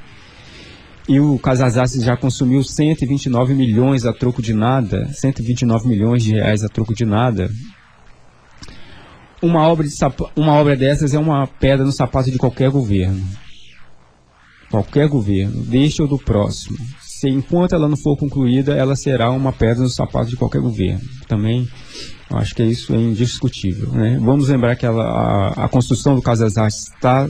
[1.09, 6.63] E o Casasassi já consumiu 129 milhões a troco de nada, 129 milhões de reais
[6.63, 7.51] a troco de nada.
[9.43, 9.95] Uma obra, de
[10.37, 13.21] uma obra dessas é uma pedra no sapato de qualquer governo
[14.73, 19.53] qualquer governo, deste ou do próximo, se enquanto ela não for concluída, ela será uma
[19.53, 21.03] pedra no sapato de qualquer governo.
[21.29, 21.69] Também
[22.31, 23.93] acho que isso é indiscutível.
[23.93, 24.19] Né?
[24.19, 27.29] Vamos lembrar que ela, a, a, construção do Casas Artes está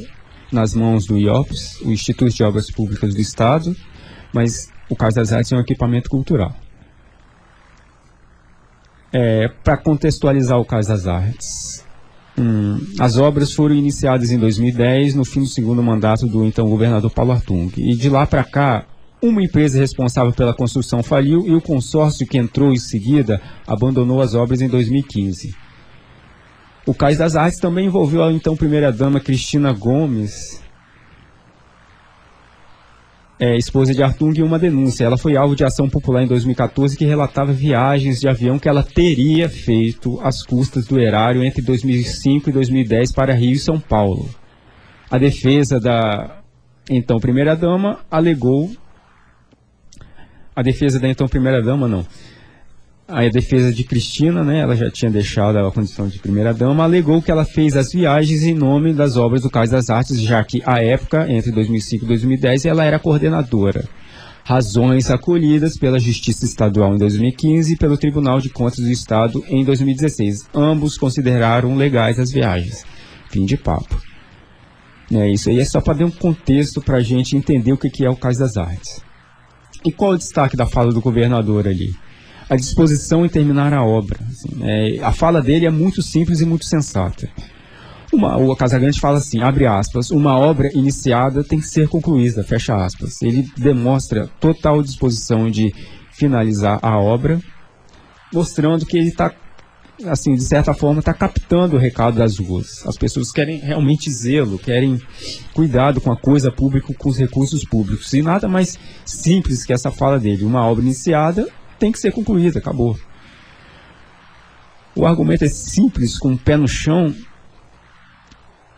[0.53, 3.75] nas mãos do IOPS, o Instituto de Obras Públicas do Estado,
[4.33, 6.55] mas o Casas Artes é um equipamento cultural.
[9.13, 11.85] É, Para contextualizar o Casas Artes,
[12.39, 17.11] Hum, as obras foram iniciadas em 2010, no fim do segundo mandato do então governador
[17.11, 17.71] Paulo Artung.
[17.77, 18.87] E de lá para cá,
[19.23, 24.35] uma empresa responsável pela construção faliu e o consórcio que entrou em seguida abandonou as
[24.35, 25.55] obras em 2015.
[26.85, 30.61] O Cais das Artes também envolveu a então primeira-dama Cristina Gomes,
[33.43, 35.05] é, esposa de Artung, em uma denúncia.
[35.05, 38.85] Ela foi alvo de ação popular em 2014 que relatava viagens de avião que ela
[38.85, 44.31] teria feito às custas do erário entre 2005 e 2010 para Rio e São Paulo.
[45.11, 46.41] A defesa da
[46.89, 48.71] então primeira-dama alegou.
[50.55, 52.07] A defesa da então primeira-dama, não
[53.13, 57.31] a defesa de Cristina, né, ela já tinha deixado a condição de primeira-dama, alegou que
[57.31, 60.83] ela fez as viagens em nome das obras do Cais das Artes, já que, à
[60.83, 63.87] época, entre 2005 e 2010, ela era coordenadora.
[64.45, 69.63] Razões acolhidas pela Justiça Estadual em 2015 e pelo Tribunal de Contas do Estado em
[69.63, 70.49] 2016.
[70.55, 72.85] Ambos consideraram legais as viagens.
[73.31, 74.01] Fim de papo.
[75.13, 78.05] É, isso aí é só para dar um contexto para a gente entender o que
[78.05, 79.01] é o Cais das Artes.
[79.85, 81.95] E qual o destaque da fala do governador ali?
[82.53, 84.19] A disposição em terminar a obra.
[84.31, 87.27] Assim, é, a fala dele é muito simples e muito sensata.
[88.13, 92.75] Uma, o Casagrande fala assim, abre aspas, uma obra iniciada tem que ser concluída, fecha
[92.75, 93.23] aspas.
[93.23, 95.73] Ele demonstra total disposição de
[96.11, 97.41] finalizar a obra,
[98.35, 99.33] mostrando que ele está,
[100.05, 102.87] assim, de certa forma, está captando o recado das ruas.
[102.87, 105.01] As pessoas querem realmente zelo, querem
[105.55, 108.13] cuidado com a coisa pública, com os recursos públicos.
[108.13, 110.45] E nada mais simples que essa fala dele.
[110.45, 111.49] Uma obra iniciada
[111.83, 112.97] tem que ser concluída, acabou.
[114.95, 117.13] O argumento é simples, com o pé no chão,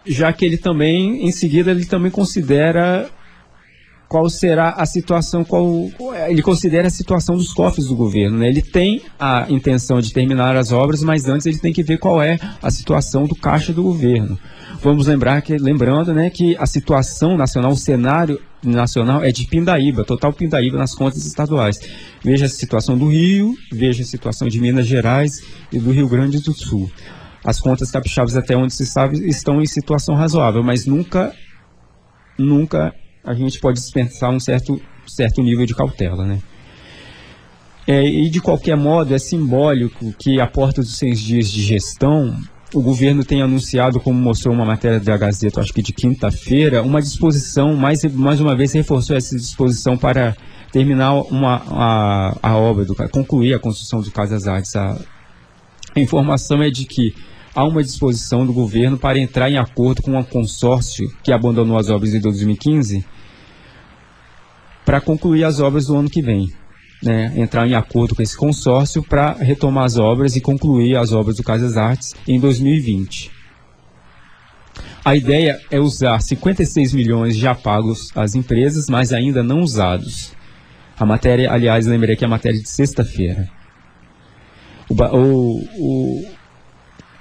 [0.07, 3.11] já que ele também, em seguida, ele também considera
[4.15, 5.91] qual será a situação, qual
[6.29, 8.39] ele considera a situação dos cofres do governo.
[8.39, 8.47] Né?
[8.47, 12.23] Ele tem a intenção de terminar as obras, mas antes ele tem que ver qual
[12.23, 14.39] é a situação do caixa do governo.
[14.81, 20.05] Vamos lembrar que, lembrando, né, que a situação nacional, o cenário nacional é de pindaíba,
[20.05, 21.81] total pindaíba nas contas estaduais.
[22.23, 25.43] Veja a situação do Rio, veja a situação de Minas Gerais
[25.73, 26.89] e do Rio Grande do Sul.
[27.45, 31.35] As contas capixabas, até onde se sabe, estão em situação razoável, mas nunca,
[32.39, 32.95] nunca
[33.25, 36.41] a gente pode dispensar um certo, certo nível de cautela, né?
[37.87, 42.35] É, e de qualquer modo, é simbólico que a porta dos seis dias de gestão
[42.75, 47.01] o governo tem anunciado, como mostrou uma matéria da Gazeta, acho que de quinta-feira, uma
[47.01, 50.37] disposição, mais, mais uma vez reforçou essa disposição para
[50.73, 54.75] terminar uma, a, a obra, do, concluir a construção do Casas Artes.
[54.75, 54.99] A,
[55.95, 57.15] a informação é de que
[57.55, 61.89] há uma disposição do governo para entrar em acordo com um consórcio que abandonou as
[61.89, 63.05] obras em 2015
[64.85, 66.53] para concluir as obras do ano que vem
[67.05, 71.37] né, entrar em acordo com esse consórcio para retomar as obras e concluir as obras
[71.37, 73.31] do Casas Artes em 2020.
[75.05, 80.33] A ideia é usar 56 milhões já pagos às empresas, mas ainda não usados.
[80.99, 83.51] A matéria, aliás, lembrei que é a matéria de sexta-feira.
[84.89, 86.27] O, o, o,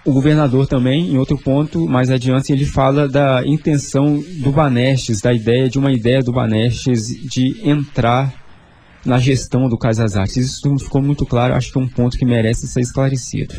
[0.05, 5.33] o, governador também, em outro ponto, mais adiante, ele fala da intenção do Banestes, da
[5.33, 8.33] ideia de uma ideia do Banestes de entrar
[9.05, 10.37] na gestão do Casas Artes.
[10.37, 13.55] Isso ficou muito claro, acho que é um ponto que merece ser esclarecido.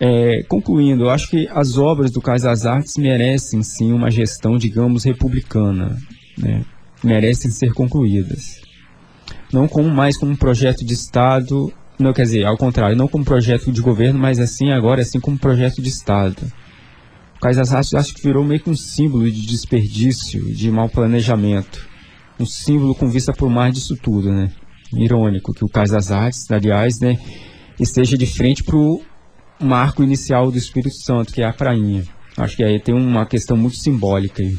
[0.00, 5.04] É, concluindo, eu acho que as obras do Casas Artes merecem sim uma gestão, digamos,
[5.04, 5.96] republicana,
[6.36, 6.64] né?
[7.02, 8.60] merecem ser concluídas.
[9.52, 13.24] Não como mais como um projeto de Estado, não quer dizer, ao contrário, não como
[13.24, 16.50] projeto de governo, mas assim agora, assim como projeto de Estado.
[17.36, 21.88] O Casas Artes acho que virou meio que um símbolo de desperdício, de mau planejamento
[22.38, 24.50] um símbolo com vista por mais disso tudo, né?
[24.92, 27.18] Irônico que o Cais das Artes, aliás, né,
[27.78, 29.02] esteja de frente para o
[29.60, 32.04] marco inicial do Espírito Santo, que é a prainha.
[32.36, 34.56] Acho que aí tem uma questão muito simbólica aí.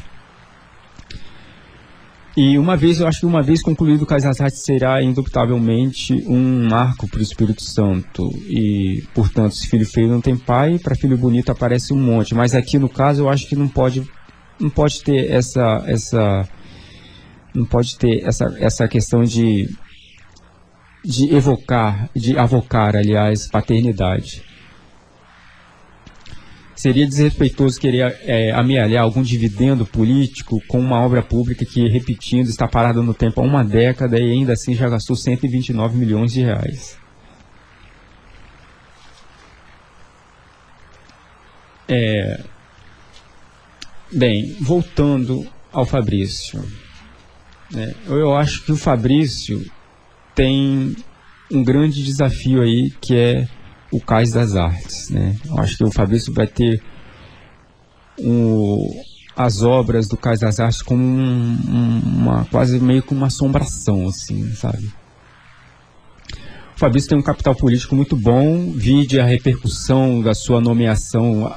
[2.36, 7.08] E uma vez, eu acho que uma vez concluído o Artes será indubitavelmente um marco
[7.08, 8.30] para o Espírito Santo.
[8.46, 12.34] E, portanto, se filho feio não tem pai, para filho bonito aparece um monte.
[12.34, 14.08] Mas aqui no caso eu acho que não pode,
[14.60, 16.48] não pode ter essa, essa
[17.52, 19.68] não pode ter essa, essa questão de,
[21.04, 24.42] de evocar, de avocar, aliás, paternidade.
[26.80, 32.66] Seria desrespeitoso querer é, amealhar algum dividendo político com uma obra pública que, repetindo, está
[32.66, 36.98] parada no tempo há uma década e ainda assim já gastou 129 milhões de reais.
[41.86, 42.44] É,
[44.10, 46.64] bem, voltando ao Fabrício.
[47.76, 49.70] É, eu acho que o Fabrício
[50.34, 50.96] tem
[51.52, 53.46] um grande desafio aí, que é
[53.90, 55.10] o Cais das Artes.
[55.10, 55.36] Né?
[55.44, 56.82] Eu acho que o Fabrício vai ter
[58.18, 59.02] um,
[59.36, 64.52] as obras do Cais das Artes como um, uma quase meio que uma assombração, assim,
[64.54, 64.90] sabe?
[66.76, 71.54] O Fabrício tem um capital político muito bom, vide a repercussão da sua nomeação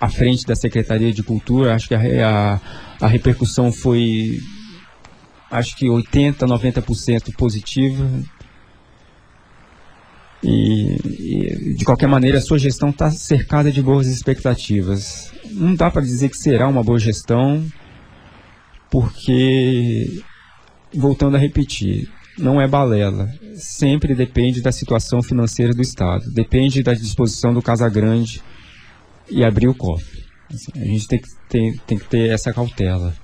[0.00, 1.74] à frente da Secretaria de Cultura.
[1.74, 2.60] Acho que a, a,
[3.00, 4.40] a repercussão foi
[5.50, 8.08] acho que 80%, 90% positiva.
[10.42, 15.32] E, e, de qualquer maneira, a sua gestão está cercada de boas expectativas.
[15.50, 17.64] Não dá para dizer que será uma boa gestão,
[18.90, 20.22] porque,
[20.94, 22.08] voltando a repetir,
[22.38, 23.28] não é balela.
[23.54, 28.42] Sempre depende da situação financeira do Estado, depende da disposição do Casa Grande
[29.30, 30.24] e abrir o cofre.
[30.52, 33.14] Assim, a gente tem que, ter, tem que ter essa cautela.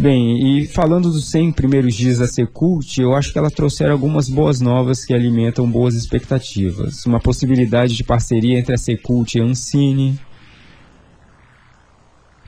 [0.00, 4.30] Bem, e falando dos 100 primeiros dias da Secult, eu acho que ela trouxeram algumas
[4.30, 7.04] boas novas que alimentam boas expectativas.
[7.04, 10.18] Uma possibilidade de parceria entre a Secult e a Ancine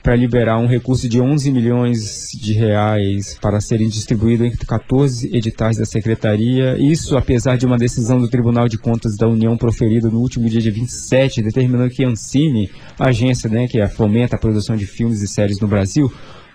[0.03, 5.77] para liberar um recurso de 11 milhões de reais para serem distribuídos entre 14 editais
[5.77, 6.79] da Secretaria.
[6.79, 10.63] Isso apesar de uma decisão do Tribunal de Contas da União proferida no último dia
[10.63, 15.21] de 27, determinando que a Ancine, a agência né, que fomenta a produção de filmes
[15.21, 16.11] e séries no Brasil,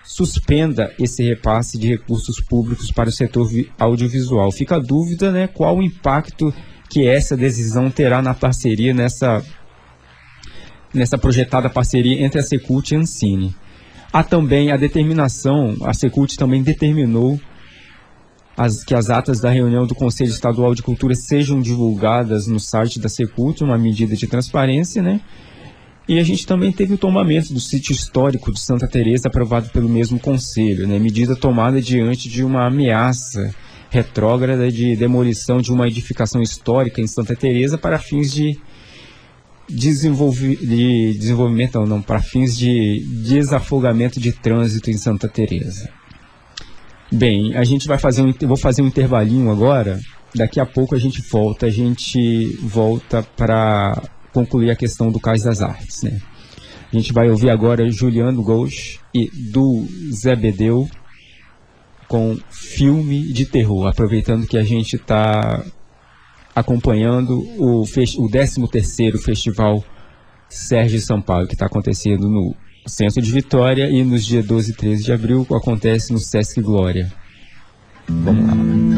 [0.08, 3.46] suspenda esse repasse de recursos públicos para o setor
[3.78, 4.50] audiovisual.
[4.50, 6.52] Fica a dúvida, né, qual o impacto
[6.88, 9.44] que essa decisão terá na parceria, nessa,
[10.94, 13.54] nessa projetada parceria entre a Secult e a Ancine.
[14.10, 17.38] Há também a determinação, a Secult também determinou
[18.56, 22.98] as, que as atas da reunião do Conselho Estadual de Cultura sejam divulgadas no site
[22.98, 25.20] da Secult, uma medida de transparência, né?
[26.08, 29.90] E a gente também teve o tombamento do sítio histórico de Santa Teresa aprovado pelo
[29.90, 30.98] mesmo conselho, né?
[30.98, 33.54] medida tomada diante de uma ameaça
[33.90, 38.58] retrógrada de demolição de uma edificação histórica em Santa Teresa para fins de,
[39.68, 45.90] desenvolvi de desenvolvimento, não, não, para fins de desafogamento de trânsito em Santa Teresa.
[47.12, 50.00] Bem, a gente vai fazer um, vou fazer um intervalinho agora.
[50.34, 54.02] Daqui a pouco a gente volta, a gente volta para
[54.38, 56.20] concluir a questão do Cais das Artes, né?
[56.92, 60.88] A gente vai ouvir agora Juliano Gauch e do Zebedeu
[62.06, 65.62] com filme de terror, aproveitando que a gente está
[66.54, 69.84] acompanhando o, o 13º Festival
[70.48, 72.54] Sérgio Paulo que está acontecendo no
[72.86, 77.12] Centro de Vitória e nos dias 12 e 13 de abril acontece no Sesc Glória.
[78.08, 78.97] Vamos lá.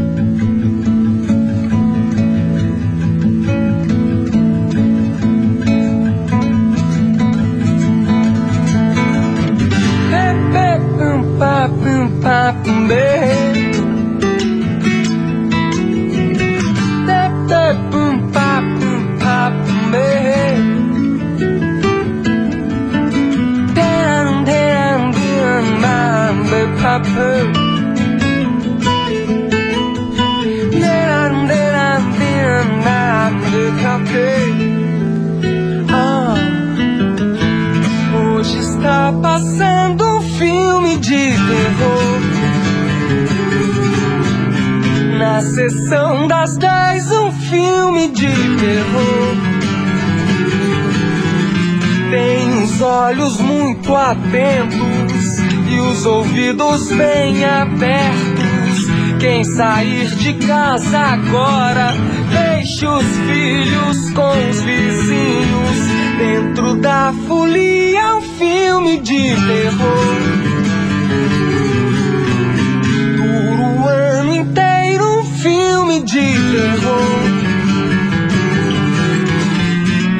[45.71, 49.37] Sessão das dez, um filme de terror.
[52.11, 55.39] Tem os olhos muito atentos
[55.71, 58.89] e os ouvidos bem abertos.
[59.21, 61.95] Quem sair de casa agora,
[62.31, 66.01] deixe os filhos com os vizinhos.
[66.19, 70.50] Dentro da folia, um filme de terror.
[75.99, 76.21] De
[76.53, 77.21] terror.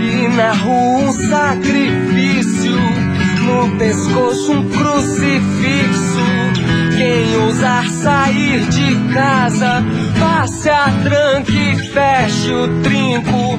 [0.01, 2.77] E na rua um sacrifício,
[3.45, 6.21] no pescoço um crucifixo.
[6.97, 9.83] Quem ousar sair de casa,
[10.19, 13.57] passe a tranque e feche o trinco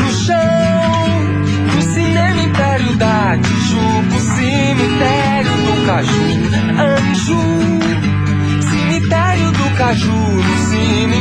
[0.00, 1.74] no chão.
[1.74, 6.24] No cinema Império da Tijuca, cemitério do Caju,
[6.80, 7.64] anjo
[9.76, 11.16] Caju, no Cine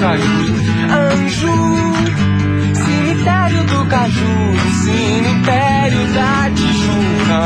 [0.00, 0.54] Caju,
[0.92, 1.56] anjo,
[2.74, 4.56] cemitério do Caju,
[5.30, 7.40] Império da Tijuca.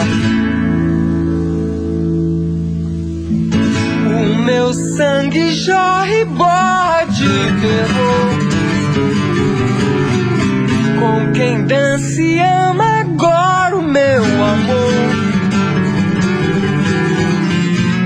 [4.07, 7.29] O meu sangue jorre bode
[7.61, 8.51] terror
[10.99, 14.93] com quem dança e ama agora o meu amor.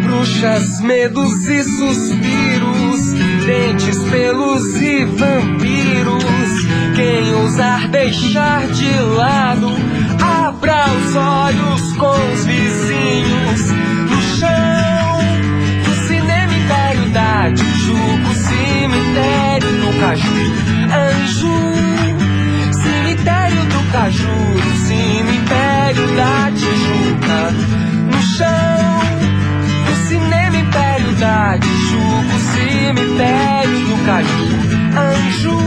[0.04, 6.24] Bruxas, medos e suspiros, dentes, pelos e vampiros.
[6.96, 9.68] Quem ousar deixar de lado,
[10.20, 13.70] abra os olhos com os vizinhos
[14.10, 15.18] no chão.
[15.86, 20.34] No cinema Império da Tijuca, cemitério no Caju,
[20.92, 21.64] anjo
[23.94, 27.52] Caju, no cemitério da Tijuca,
[28.10, 28.98] no chão,
[29.88, 31.83] no cinema Império da Tijuca,
[32.84, 34.44] cemitério do Caju,
[34.98, 35.58] anjo,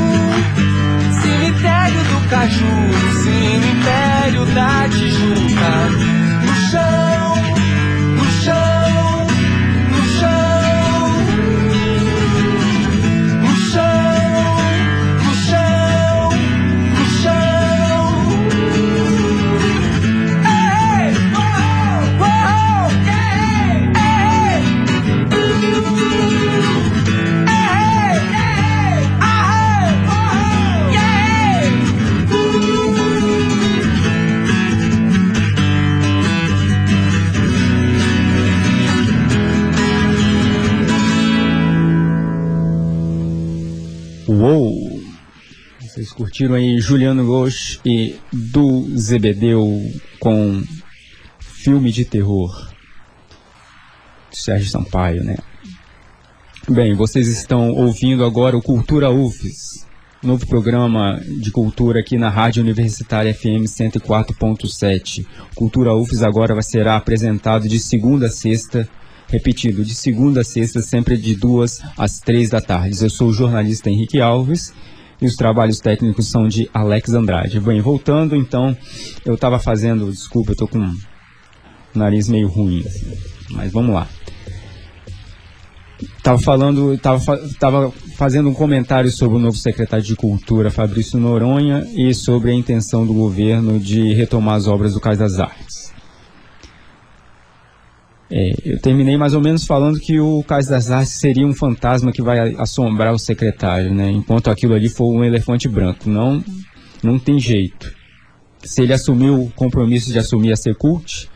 [1.19, 2.75] cemitério do Caju,
[3.23, 5.73] cemitério da Tijuca,
[6.45, 7.16] no chão,
[44.47, 45.03] Uou!
[45.81, 49.61] Vocês curtiram aí Juliano Ghosh e do Zebedeu
[50.21, 50.63] com
[51.37, 52.71] filme de terror.
[54.31, 55.35] Sérgio Sampaio, né?
[56.69, 59.85] Bem, vocês estão ouvindo agora o Cultura UFES,
[60.23, 65.27] novo programa de cultura aqui na Rádio Universitária FM 104.7.
[65.55, 68.87] Cultura UFES agora vai ser apresentado de segunda a sexta,
[69.27, 72.97] repetido de segunda a sexta, sempre de duas às três da tarde.
[73.01, 74.73] Eu sou o jornalista Henrique Alves
[75.21, 77.59] e os trabalhos técnicos são de Alex Andrade.
[77.59, 78.75] Bem, voltando então,
[79.25, 80.95] eu estava fazendo, desculpa, eu estou com o
[81.93, 82.85] nariz meio ruim,
[83.51, 84.07] mas vamos lá.
[85.99, 91.87] Estava falando, estava tava fazendo um comentário sobre o novo secretário de Cultura, Fabrício Noronha,
[91.95, 95.86] e sobre a intenção do governo de retomar as obras do Cais das Artes.
[98.29, 102.11] É, eu terminei mais ou menos falando que o Cais das Artes seria um fantasma
[102.11, 104.11] que vai assombrar o secretário, né?
[104.11, 106.09] Enquanto aquilo ali for um elefante branco.
[106.09, 106.43] Não,
[107.01, 107.95] não tem jeito.
[108.63, 111.29] Se ele assumiu o compromisso de assumir a Secult,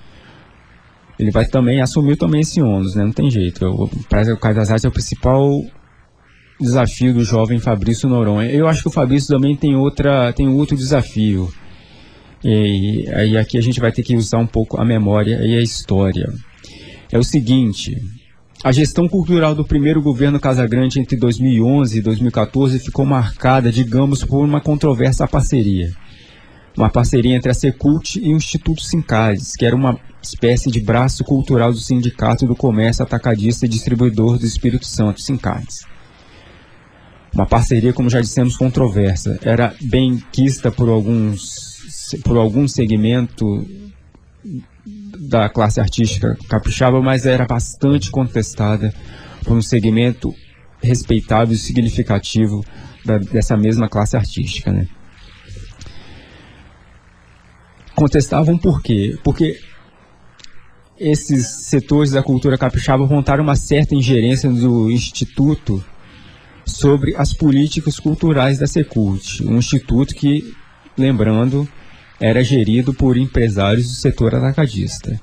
[1.18, 3.06] ele vai também assumir também esse ônus, né?
[3.06, 3.66] Não tem jeito.
[3.66, 5.64] O, o Cais das Artes é o principal
[6.60, 8.52] desafio do jovem Fabrício Noronha.
[8.52, 11.52] Eu acho que o Fabrício também tem outra, tem outro desafio.
[12.44, 15.62] E aí aqui a gente vai ter que usar um pouco a memória e a
[15.62, 16.28] história
[17.12, 18.02] é o seguinte:
[18.64, 24.46] a gestão cultural do primeiro governo Casagrande entre 2011 e 2014 ficou marcada, digamos, por
[24.46, 25.92] uma controversa parceria.
[26.78, 31.24] Uma parceria entre a Secult e o Instituto Sincades, que era uma espécie de braço
[31.24, 35.86] cultural do Sindicato do Comércio Atacadista e Distribuidor do Espírito Santo, Sincades.
[37.34, 39.40] Uma parceria, como já dissemos, controversa.
[39.42, 41.80] Era bem quista por alguns,
[42.24, 43.66] por algum segmento
[44.86, 48.94] da classe artística capixaba, mas era bastante contestada
[49.44, 50.34] por um segmento
[50.82, 52.66] respeitável e significativo
[53.06, 54.72] da, dessa mesma classe artística.
[54.72, 54.88] Né?
[57.96, 59.18] Contestavam por quê?
[59.24, 59.60] Porque
[60.98, 65.84] esses setores da cultura capixaba montaram uma certa ingerência do Instituto
[66.66, 70.54] sobre as políticas culturais da Secult, um instituto que,
[70.98, 71.68] lembrando,
[72.22, 75.20] era gerido por empresários do setor atacadista.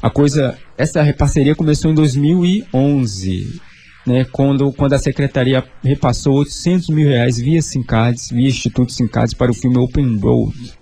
[0.00, 3.60] A coisa, essa parceria começou em 2011,
[4.06, 9.50] né, quando, quando a secretaria repassou 800 mil reais via Sincades, via Instituto Sincades para
[9.50, 10.72] o filme Open Road,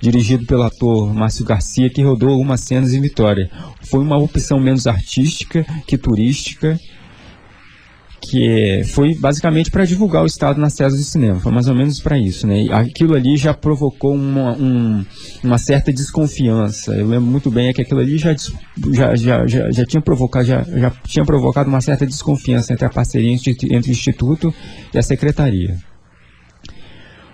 [0.00, 3.50] dirigido pelo ator Márcio Garcia, que rodou algumas cenas em Vitória.
[3.82, 6.78] Foi uma opção menos artística que turística,
[8.20, 12.00] que foi basicamente para divulgar o Estado nas telas de cinema, foi mais ou menos
[12.00, 12.66] para isso, né?
[12.72, 15.04] Aquilo ali já provocou uma, um,
[15.42, 16.92] uma certa desconfiança.
[16.94, 18.34] Eu lembro muito bem é que aquilo ali já,
[18.92, 22.90] já, já, já, já tinha provocado já, já tinha provocado uma certa desconfiança entre a
[22.90, 24.52] parceria entre o Instituto
[24.92, 25.76] e a Secretaria.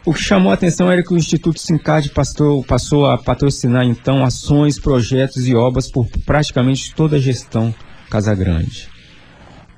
[0.06, 4.22] O que chamou a atenção era que o Instituto Sincad passou, passou a patrocinar então
[4.22, 7.74] ações, projetos e obras por praticamente toda a gestão
[8.10, 8.86] Casagrande.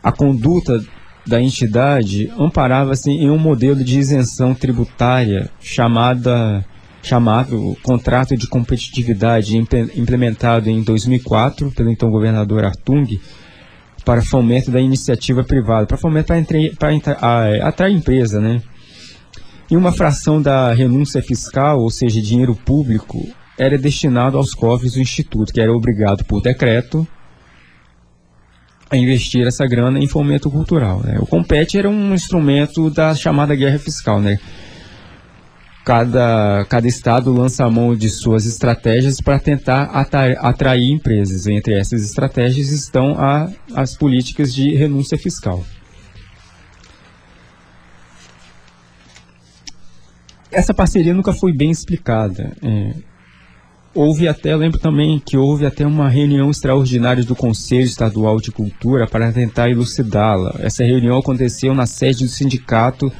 [0.02, 0.84] A conduta
[1.27, 6.64] da entidade amparava-se em um modelo de isenção tributária chamada
[7.03, 13.20] chamado Contrato de Competitividade, implementado em 2004 pelo então governador Artung,
[14.05, 16.33] para fomento da iniciativa privada, para fomento
[16.79, 16.91] para
[17.62, 18.61] atrair empresa, né?
[19.70, 23.24] E uma fração da renúncia fiscal, ou seja, dinheiro público,
[23.57, 27.07] era destinado aos cofres do Instituto, que era obrigado por decreto
[28.89, 31.01] a investir essa grana em fomento cultural.
[31.03, 31.18] Né?
[31.20, 34.20] O Compete era um instrumento da chamada guerra fiscal.
[34.20, 34.39] Né?
[35.84, 39.84] Cada, cada estado lança a mão de suas estratégias para tentar
[40.41, 41.47] atrair empresas.
[41.47, 45.64] Entre essas estratégias estão a, as políticas de renúncia fiscal.
[50.51, 52.57] Essa parceria nunca foi bem explicada.
[52.62, 52.95] É,
[53.97, 59.07] Houve até, lembro também que houve até uma reunião extraordinária do Conselho Estadual de Cultura
[59.07, 60.55] para tentar elucidá-la.
[60.59, 63.11] Essa reunião aconteceu na sede do Sindicato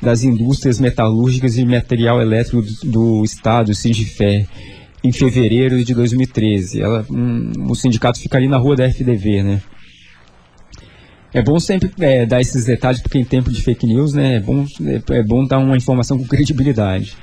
[0.00, 4.48] das Indústrias Metalúrgicas e Material Elétrico do, do Estado, Sindifer,
[5.04, 6.80] em fevereiro de 2013.
[6.80, 9.62] Ela, um, o sindicato fica ali na rua da FDV, né?
[11.34, 14.40] É bom sempre é, dar esses detalhes, porque em tempo de fake news, né, é
[14.40, 17.18] bom, é, é bom dar uma informação com credibilidade.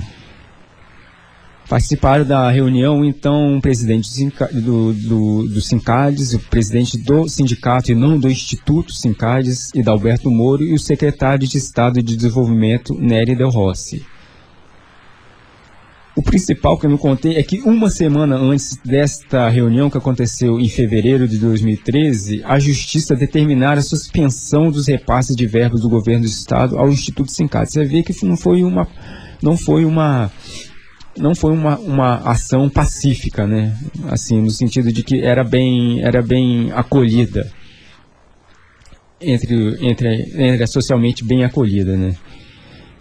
[1.70, 4.10] Participaram da reunião, então, o presidente
[4.52, 10.64] do, Sincades, o presidente do sindicato e não do Instituto Sincades, e da Alberto Moro,
[10.64, 14.04] e o secretário de Estado de Desenvolvimento, Nery Del Rossi.
[16.16, 20.60] O principal que eu não contei é que uma semana antes desta reunião que aconteceu
[20.60, 26.24] em fevereiro de 2013, a Justiça determinara a suspensão dos repasses de verbas do governo
[26.24, 27.74] do Estado ao Instituto Sincades.
[27.74, 28.88] Você vê que não foi uma,
[29.40, 30.32] não foi uma
[31.20, 33.78] não foi uma, uma ação pacífica, né?
[34.08, 37.52] Assim, no sentido de que era bem, era bem acolhida.
[39.22, 42.16] Entre, entre, era socialmente bem acolhida, né?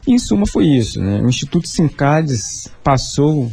[0.07, 1.21] Em suma, foi isso, né?
[1.21, 3.51] O Instituto Sincades passou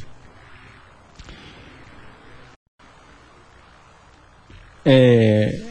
[4.84, 5.61] é,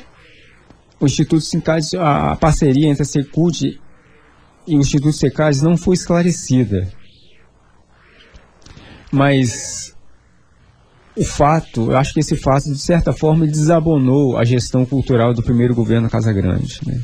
[1.01, 3.63] o Instituto Sincades, a parceria entre a Secult
[4.67, 6.89] e o Instituto Secades não foi esclarecida.
[9.15, 9.95] Mas
[11.17, 15.41] o fato, eu acho que esse fato, de certa forma, desabonou a gestão cultural do
[15.41, 16.81] primeiro governo Casagrande.
[16.85, 17.01] Né?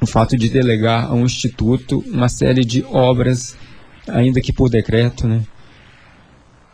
[0.00, 3.56] O fato de delegar a um instituto uma série de obras,
[4.06, 5.42] ainda que por decreto, né?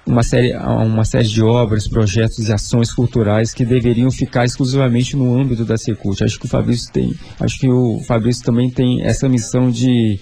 [0.06, 5.40] uma série, uma série de obras, projetos e ações culturais que deveriam ficar exclusivamente no
[5.40, 6.22] âmbito da Secult.
[6.22, 10.20] Acho que o Fabrício tem, acho que o Fabrício também tem essa missão de,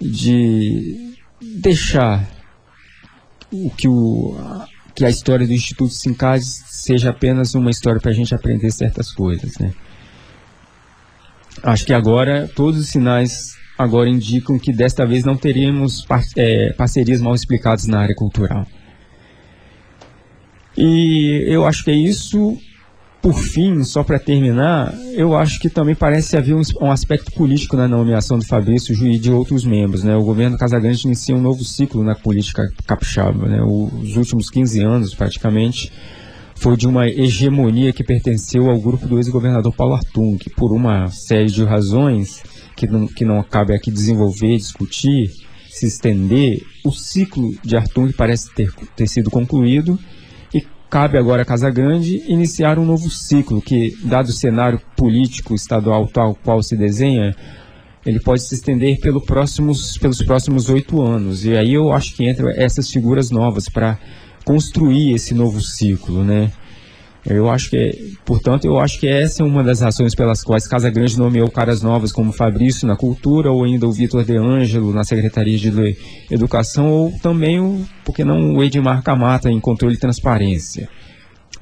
[0.00, 1.14] de
[1.58, 2.39] deixar
[3.52, 4.36] o que o
[4.94, 9.12] que a história do Instituto Sincades seja apenas uma história para a gente aprender certas
[9.12, 9.72] coisas, né?
[11.62, 16.72] Acho que agora todos os sinais agora indicam que desta vez não teríamos par é,
[16.72, 18.66] parcerias mal explicadas na área cultural.
[20.76, 22.58] E eu acho que é isso.
[23.22, 27.76] Por fim, só para terminar, eu acho que também parece haver um, um, aspecto político
[27.76, 30.02] na nomeação do Fabrício e de outros membros.
[30.02, 30.16] Né?
[30.16, 33.46] O governo Casagrande inicia um novo ciclo na política capixaba.
[33.46, 33.62] Né?
[33.62, 35.92] Os últimos 15 anos, praticamente,
[36.54, 41.08] foi de uma hegemonia que pertenceu ao grupo do ex-governador Paulo Artung, que por uma
[41.08, 42.42] série de razões
[42.74, 45.30] que não, que não cabe aqui desenvolver, discutir,
[45.68, 49.98] se estender, o ciclo de Artung parece ter, ter sido concluído
[50.90, 56.08] Cabe agora a Casa Grande iniciar um novo ciclo que, dado o cenário político estadual
[56.08, 57.32] tal qual se desenha,
[58.04, 61.44] ele pode se estender pelo próximos, pelos próximos oito anos.
[61.44, 64.00] E aí eu acho que entram essas figuras novas para
[64.44, 66.50] construir esse novo ciclo, né?
[67.24, 70.90] Eu acho que, portanto, eu acho que essa é uma das razões pelas quais Casa
[70.90, 75.04] Grande nomeou caras novas como Fabrício na cultura, ou ainda o Vitor De Angelo na
[75.04, 75.96] Secretaria de
[76.30, 80.88] Educação, ou também, o, porque não, o Edmar Camata em controle e transparência.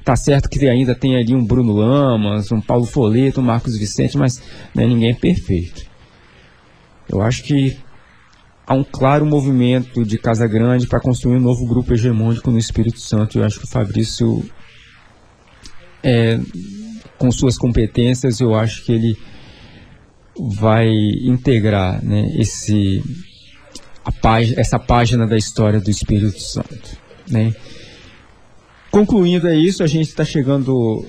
[0.03, 4.17] Tá certo que ainda tem ali um Bruno Lamas, um Paulo Foleto, um Marcos Vicente,
[4.17, 4.41] mas
[4.73, 5.83] né, ninguém é perfeito.
[7.07, 7.77] Eu acho que
[8.65, 12.99] há um claro movimento de Casa Grande para construir um novo grupo hegemônico no Espírito
[12.99, 13.37] Santo.
[13.37, 14.43] Eu acho que o Fabrício
[16.03, 16.39] é,
[17.17, 19.17] com suas competências, eu acho que ele
[20.37, 20.87] vai
[21.23, 23.03] integrar né, esse,
[24.55, 26.97] essa página da história do Espírito Santo.
[27.29, 27.53] Né?
[28.89, 31.05] Concluindo é isso, a gente está chegando,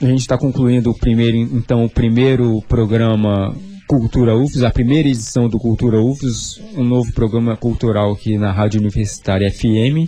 [0.00, 3.56] a gente está concluindo o primeiro, então, o primeiro programa
[3.88, 8.80] Cultura UFES, a primeira edição do Cultura UFES, um novo programa cultural aqui na Rádio
[8.80, 10.06] Universitária FM.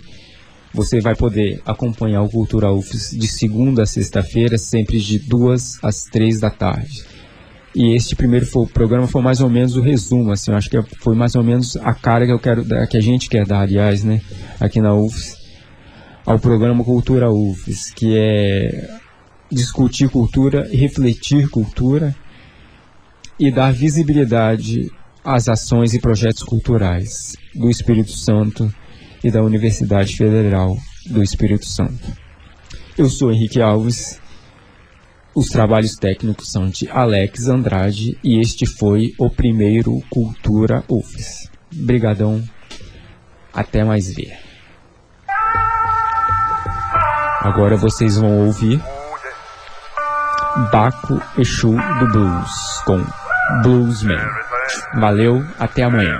[0.73, 6.05] Você vai poder acompanhar o Cultura UFES de segunda a sexta-feira, sempre de duas às
[6.05, 7.03] três da tarde.
[7.75, 10.81] E este primeiro foi, programa foi mais ou menos o resumo, assim, eu acho que
[10.99, 14.03] foi mais ou menos a cara que eu quero, que a gente quer dar, aliás,
[14.03, 14.21] né,
[14.59, 15.37] aqui na UFES,
[16.25, 18.89] ao programa Cultura UFES, que é
[19.49, 22.15] discutir cultura, refletir cultura
[23.39, 24.91] e dar visibilidade
[25.23, 28.73] às ações e projetos culturais do Espírito Santo
[29.23, 32.01] e da Universidade Federal do Espírito Santo.
[32.97, 34.19] Eu sou Henrique Alves.
[35.33, 41.49] Os trabalhos técnicos são de Alex Andrade e este foi o primeiro Cultura UFES.
[41.73, 42.43] Brigadão.
[43.53, 44.37] Até mais ver.
[47.41, 48.81] Agora vocês vão ouvir
[50.71, 53.03] Baco Exu do Blues com
[53.63, 54.21] Bluesman.
[54.99, 56.19] Valeu, até amanhã.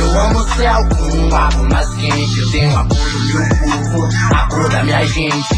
[0.00, 2.38] Eu amo o céu com um papo mais quente.
[2.40, 5.54] Eu tenho apoio do povo, a cor da minha gente.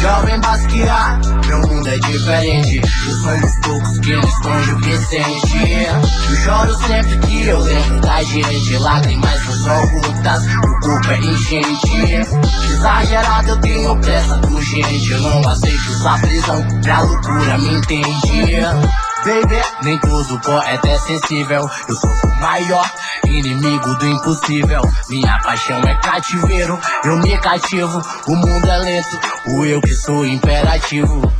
[0.00, 2.80] Jovem basquear, meu mundo é diferente.
[2.80, 5.86] Eu sou um dos poucos que não esconde o que sente.
[6.30, 8.78] Eu choro sempre que eu lembro da gente.
[8.78, 12.36] Lágrimas não são ocultas, o corpo é enchente.
[12.70, 15.10] Exagerado, eu tenho pressa urgente.
[15.10, 19.11] Eu não aceito usar prisão pra loucura, me entende?
[19.24, 19.62] Baby.
[19.82, 21.68] Nem todo poeta é sensível.
[21.88, 22.90] Eu sou o maior
[23.26, 24.82] inimigo do impossível.
[25.08, 28.02] Minha paixão é cativeiro, eu me cativo.
[28.26, 31.32] O mundo é lento, o eu que sou imperativo.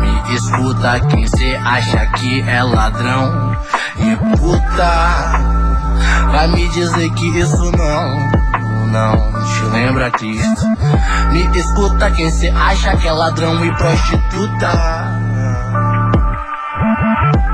[0.00, 3.56] Me escuta quem cê acha que é ladrão.
[3.96, 5.52] e puta.
[6.30, 8.42] Vai me dizer que isso não
[8.92, 10.66] não te lembra Cristo.
[11.30, 15.11] Me escuta quem cê acha que é ladrão e prostituta.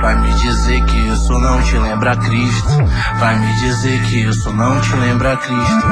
[0.09, 2.69] Vai me dizer que isso não te lembra Cristo.
[3.19, 5.87] Vai me dizer que isso não te lembra Cristo.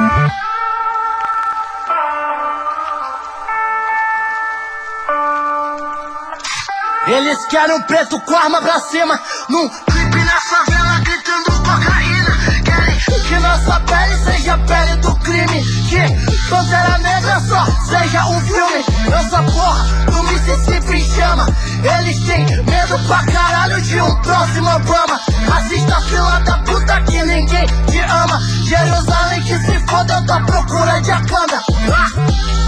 [7.08, 12.62] Eles querem um preto com arma pra cima, num clipe na favela gritando cocaína.
[12.64, 12.98] Querem
[13.28, 18.84] que nossa pele seja a pele do crime, que Pantera Negra só seja um filme.
[19.14, 21.46] Essa porra do Mississippi chama.
[21.82, 25.20] Eles têm medo pra caralho de um próximo Obama.
[25.56, 28.40] Assista a fila da puta que ninguém te ama.
[28.64, 31.62] Jerusalém que se foda, eu tô à procura de Akanda.
[31.92, 32.65] Ah!